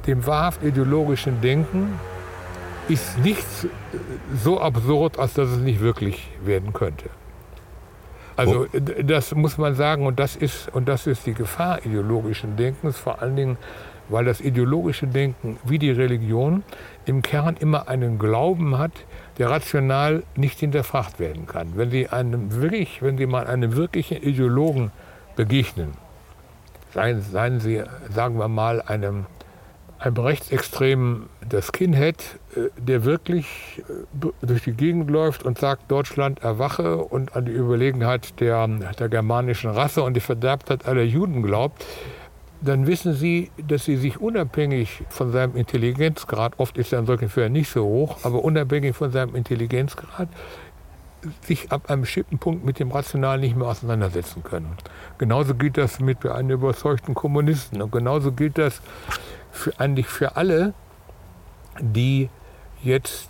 dem 0.08 0.26
wahrhaft 0.26 0.64
ideologischen 0.64 1.40
Denken 1.40 1.98
ist 2.88 3.18
nichts 3.18 3.66
so 4.42 4.60
absurd, 4.60 5.18
als 5.18 5.34
dass 5.34 5.48
es 5.50 5.58
nicht 5.58 5.80
wirklich 5.80 6.28
werden 6.44 6.72
könnte. 6.72 7.10
Also 8.36 8.66
oh. 8.72 8.78
das 9.02 9.34
muss 9.34 9.56
man 9.56 9.74
sagen 9.74 10.06
und 10.06 10.18
das 10.20 10.36
ist 10.36 10.68
und 10.74 10.88
das 10.88 11.06
ist 11.06 11.26
die 11.26 11.32
Gefahr 11.32 11.84
ideologischen 11.84 12.56
Denkens, 12.56 12.98
vor 12.98 13.22
allen 13.22 13.34
Dingen, 13.34 13.56
weil 14.08 14.24
das 14.24 14.40
ideologische 14.40 15.06
Denken 15.06 15.58
wie 15.64 15.78
die 15.78 15.90
Religion 15.90 16.62
im 17.06 17.22
Kern 17.22 17.56
immer 17.58 17.88
einen 17.88 18.18
Glauben 18.18 18.78
hat, 18.78 18.92
der 19.38 19.50
rational 19.50 20.22
nicht 20.36 20.60
hinterfragt 20.60 21.18
werden 21.18 21.46
kann. 21.46 21.72
Wenn 21.76 21.90
Sie 21.90 22.08
einem 22.08 22.60
wirklich, 22.60 23.02
wenn 23.02 23.16
Sie 23.16 23.26
mal 23.26 23.46
einem 23.46 23.74
wirklichen 23.74 24.22
Ideologen 24.22 24.92
begegnen, 25.34 25.92
seien, 26.92 27.22
seien 27.22 27.58
Sie, 27.58 27.82
sagen 28.10 28.38
wir 28.38 28.48
mal, 28.48 28.82
einem 28.82 29.26
einem 29.98 30.16
Rechtsextremen 30.16 31.28
das 31.48 31.68
Skinhead, 31.68 32.38
äh, 32.54 32.68
der 32.76 33.04
wirklich 33.04 33.82
äh, 33.88 34.28
durch 34.42 34.62
die 34.64 34.72
Gegend 34.72 35.10
läuft 35.10 35.44
und 35.44 35.58
sagt, 35.58 35.90
Deutschland 35.90 36.42
erwache 36.42 36.98
und 36.98 37.34
an 37.36 37.46
die 37.46 37.52
Überlegenheit 37.52 38.40
der, 38.40 38.66
der 38.68 39.08
germanischen 39.08 39.70
Rasse 39.70 40.02
und 40.02 40.14
die 40.14 40.20
Verderbtheit 40.20 40.86
aller 40.86 41.02
Juden 41.02 41.42
glaubt, 41.42 41.84
dann 42.60 42.86
wissen 42.86 43.14
Sie, 43.14 43.50
dass 43.66 43.84
Sie 43.84 43.96
sich 43.96 44.20
unabhängig 44.20 45.02
von 45.08 45.30
seinem 45.32 45.56
Intelligenzgrad, 45.56 46.54
oft 46.58 46.78
ist 46.78 46.92
er 46.92 47.00
in 47.00 47.06
solchen 47.06 47.28
Fällen 47.28 47.52
nicht 47.52 47.70
so 47.70 47.84
hoch, 47.84 48.18
aber 48.22 48.44
unabhängig 48.44 48.96
von 48.96 49.10
seinem 49.10 49.34
Intelligenzgrad, 49.34 50.28
sich 51.42 51.72
ab 51.72 51.90
einem 51.90 52.02
bestimmten 52.02 52.38
Punkt 52.38 52.64
mit 52.64 52.78
dem 52.78 52.90
Rationalen 52.90 53.40
nicht 53.40 53.56
mehr 53.56 53.68
auseinandersetzen 53.68 54.42
können. 54.42 54.76
Genauso 55.18 55.54
gilt 55.54 55.76
das 55.76 56.00
mit 56.00 56.24
einem 56.24 56.50
überzeugten 56.50 57.14
Kommunisten 57.14 57.82
und 57.82 57.90
genauso 57.90 58.32
gilt 58.32 58.58
das 58.58 58.80
für, 59.56 59.78
eigentlich 59.78 60.06
für 60.06 60.36
alle, 60.36 60.74
die 61.80 62.28
jetzt 62.82 63.28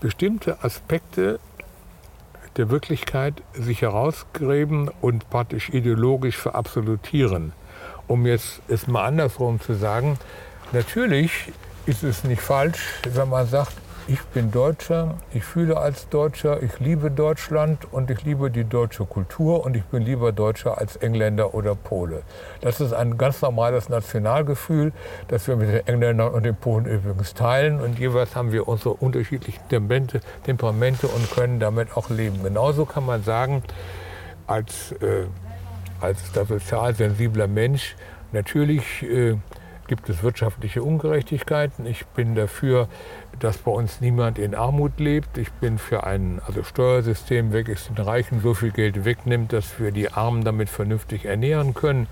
bestimmte 0.00 0.62
Aspekte 0.62 1.40
der 2.56 2.70
Wirklichkeit 2.70 3.42
sich 3.54 3.82
herausgräben 3.82 4.90
und 5.00 5.30
praktisch 5.30 5.70
ideologisch 5.70 6.36
verabsolutieren. 6.36 7.52
Um 8.06 8.26
jetzt 8.26 8.60
es 8.68 8.86
mal 8.86 9.04
andersrum 9.04 9.60
zu 9.60 9.74
sagen, 9.74 10.18
natürlich 10.72 11.52
ist 11.86 12.02
es 12.02 12.24
nicht 12.24 12.42
falsch, 12.42 13.00
wenn 13.04 13.28
man 13.28 13.46
sagt, 13.46 13.72
ich 14.08 14.22
bin 14.22 14.50
Deutscher, 14.50 15.16
ich 15.34 15.44
fühle 15.44 15.76
als 15.76 16.08
Deutscher, 16.08 16.62
ich 16.62 16.80
liebe 16.80 17.10
Deutschland 17.10 17.92
und 17.92 18.10
ich 18.10 18.22
liebe 18.22 18.50
die 18.50 18.64
deutsche 18.64 19.04
Kultur 19.04 19.66
und 19.66 19.76
ich 19.76 19.84
bin 19.84 20.02
lieber 20.02 20.32
Deutscher 20.32 20.78
als 20.78 20.96
Engländer 20.96 21.54
oder 21.54 21.74
Pole. 21.74 22.22
Das 22.62 22.80
ist 22.80 22.94
ein 22.94 23.18
ganz 23.18 23.42
normales 23.42 23.90
Nationalgefühl, 23.90 24.92
das 25.28 25.46
wir 25.46 25.56
mit 25.56 25.68
den 25.68 25.86
Engländern 25.86 26.32
und 26.32 26.44
den 26.44 26.56
Polen 26.56 26.86
übrigens 26.86 27.34
teilen 27.34 27.80
und 27.80 27.98
jeweils 27.98 28.34
haben 28.34 28.50
wir 28.50 28.66
unsere 28.66 28.94
unterschiedlichen 28.94 29.62
Temperamente 29.68 31.06
und 31.06 31.30
können 31.30 31.60
damit 31.60 31.94
auch 31.94 32.08
leben. 32.08 32.42
Genauso 32.42 32.86
kann 32.86 33.04
man 33.04 33.22
sagen, 33.22 33.62
als, 34.46 34.92
äh, 34.92 35.26
als 36.00 36.18
sozial 36.32 36.94
sensibler 36.94 37.46
Mensch, 37.46 37.94
natürlich 38.32 39.02
äh, 39.02 39.36
gibt 39.88 40.08
es 40.08 40.22
wirtschaftliche 40.22 40.82
Ungerechtigkeiten. 40.82 41.86
Ich 41.86 42.06
bin 42.06 42.34
dafür, 42.34 42.88
dass 43.40 43.58
bei 43.58 43.72
uns 43.72 44.00
niemand 44.00 44.38
in 44.38 44.54
Armut 44.54 45.00
lebt. 45.00 45.38
Ich 45.38 45.50
bin 45.52 45.78
für 45.78 46.04
ein 46.04 46.40
also 46.46 46.62
Steuersystem, 46.62 47.52
welches 47.52 47.88
den 47.88 47.96
Reichen 47.96 48.40
so 48.40 48.54
viel 48.54 48.70
Geld 48.70 49.04
wegnimmt, 49.04 49.52
dass 49.52 49.80
wir 49.80 49.90
die 49.90 50.12
Armen 50.12 50.44
damit 50.44 50.68
vernünftig 50.68 51.24
ernähren 51.24 51.74
können. 51.74 52.06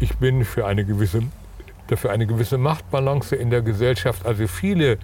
Ich 0.00 0.16
bin 0.16 0.44
für 0.44 0.66
eine 0.66 0.84
gewisse, 0.84 1.22
dafür 1.86 2.10
eine 2.10 2.26
gewisse 2.26 2.58
Machtbalance 2.58 3.34
in 3.34 3.50
der 3.50 3.62
Gesellschaft. 3.62 4.26
Also 4.26 4.46
viele 4.46 4.98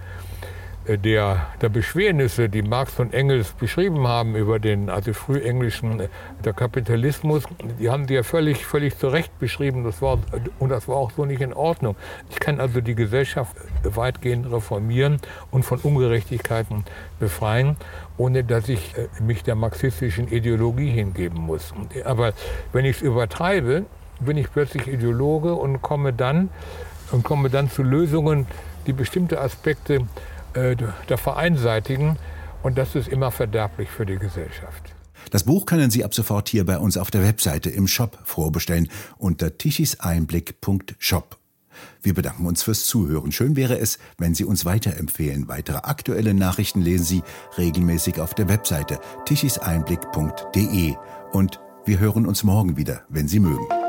der, 0.88 1.46
der 1.60 1.68
Beschwernisse, 1.68 2.48
die 2.48 2.62
Marx 2.62 2.98
und 2.98 3.14
Engels 3.14 3.52
beschrieben 3.52 4.06
haben 4.06 4.34
über 4.34 4.58
den 4.58 4.90
also 4.90 5.12
frühenglischen 5.12 6.00
äh, 6.00 6.08
der 6.44 6.52
Kapitalismus, 6.52 7.44
die 7.78 7.88
haben 7.88 8.08
sie 8.08 8.14
ja 8.14 8.22
völlig, 8.22 8.66
völlig 8.66 8.98
zu 8.98 9.08
Recht 9.08 9.38
beschrieben. 9.38 9.84
Das 9.84 10.02
war, 10.02 10.18
und 10.58 10.70
das 10.70 10.88
war 10.88 10.96
auch 10.96 11.12
so 11.12 11.24
nicht 11.24 11.40
in 11.40 11.52
Ordnung. 11.52 11.96
Ich 12.30 12.40
kann 12.40 12.60
also 12.60 12.80
die 12.80 12.94
Gesellschaft 12.94 13.56
weitgehend 13.84 14.50
reformieren 14.50 15.18
und 15.50 15.64
von 15.64 15.78
Ungerechtigkeiten 15.78 16.84
befreien, 17.20 17.76
ohne 18.16 18.42
dass 18.42 18.68
ich 18.68 18.96
äh, 18.96 19.08
mich 19.22 19.44
der 19.44 19.54
marxistischen 19.54 20.28
Ideologie 20.28 20.90
hingeben 20.90 21.40
muss. 21.40 21.72
Aber 22.04 22.32
wenn 22.72 22.84
ich 22.84 22.96
es 22.96 23.02
übertreibe, 23.02 23.84
bin 24.18 24.36
ich 24.36 24.52
plötzlich 24.52 24.88
Ideologe 24.88 25.54
und 25.54 25.82
komme 25.82 26.12
dann, 26.12 26.50
und 27.12 27.22
komme 27.22 27.50
dann 27.50 27.70
zu 27.70 27.82
Lösungen, 27.82 28.46
die 28.86 28.92
bestimmte 28.92 29.40
Aspekte 29.40 30.06
äh, 30.54 30.76
der 31.08 31.18
vereinseitigen. 31.18 32.16
Und 32.62 32.78
das 32.78 32.94
ist 32.94 33.08
immer 33.08 33.30
verderblich 33.30 33.88
für 33.88 34.06
die 34.06 34.18
Gesellschaft. 34.18 34.94
Das 35.30 35.44
Buch 35.44 35.66
können 35.66 35.90
Sie 35.90 36.04
ab 36.04 36.14
sofort 36.14 36.48
hier 36.48 36.66
bei 36.66 36.78
uns 36.78 36.96
auf 36.96 37.10
der 37.10 37.22
Webseite 37.22 37.70
im 37.70 37.86
Shop 37.86 38.18
vorbestellen 38.24 38.88
unter 39.18 39.56
tichiseinblick.shop. 39.56 41.38
Wir 42.02 42.14
bedanken 42.14 42.46
uns 42.46 42.62
fürs 42.62 42.84
Zuhören. 42.84 43.32
Schön 43.32 43.56
wäre 43.56 43.78
es, 43.78 43.98
wenn 44.18 44.34
Sie 44.34 44.44
uns 44.44 44.64
weiterempfehlen. 44.64 45.48
Weitere 45.48 45.78
aktuelle 45.78 46.34
Nachrichten 46.34 46.82
lesen 46.82 47.04
Sie 47.04 47.22
regelmäßig 47.56 48.20
auf 48.20 48.34
der 48.34 48.48
Webseite 48.48 49.00
tichiseinblick.de. 49.24 50.94
Und 51.32 51.60
wir 51.84 51.98
hören 51.98 52.26
uns 52.26 52.44
morgen 52.44 52.76
wieder, 52.76 53.02
wenn 53.08 53.28
Sie 53.28 53.40
mögen. 53.40 53.81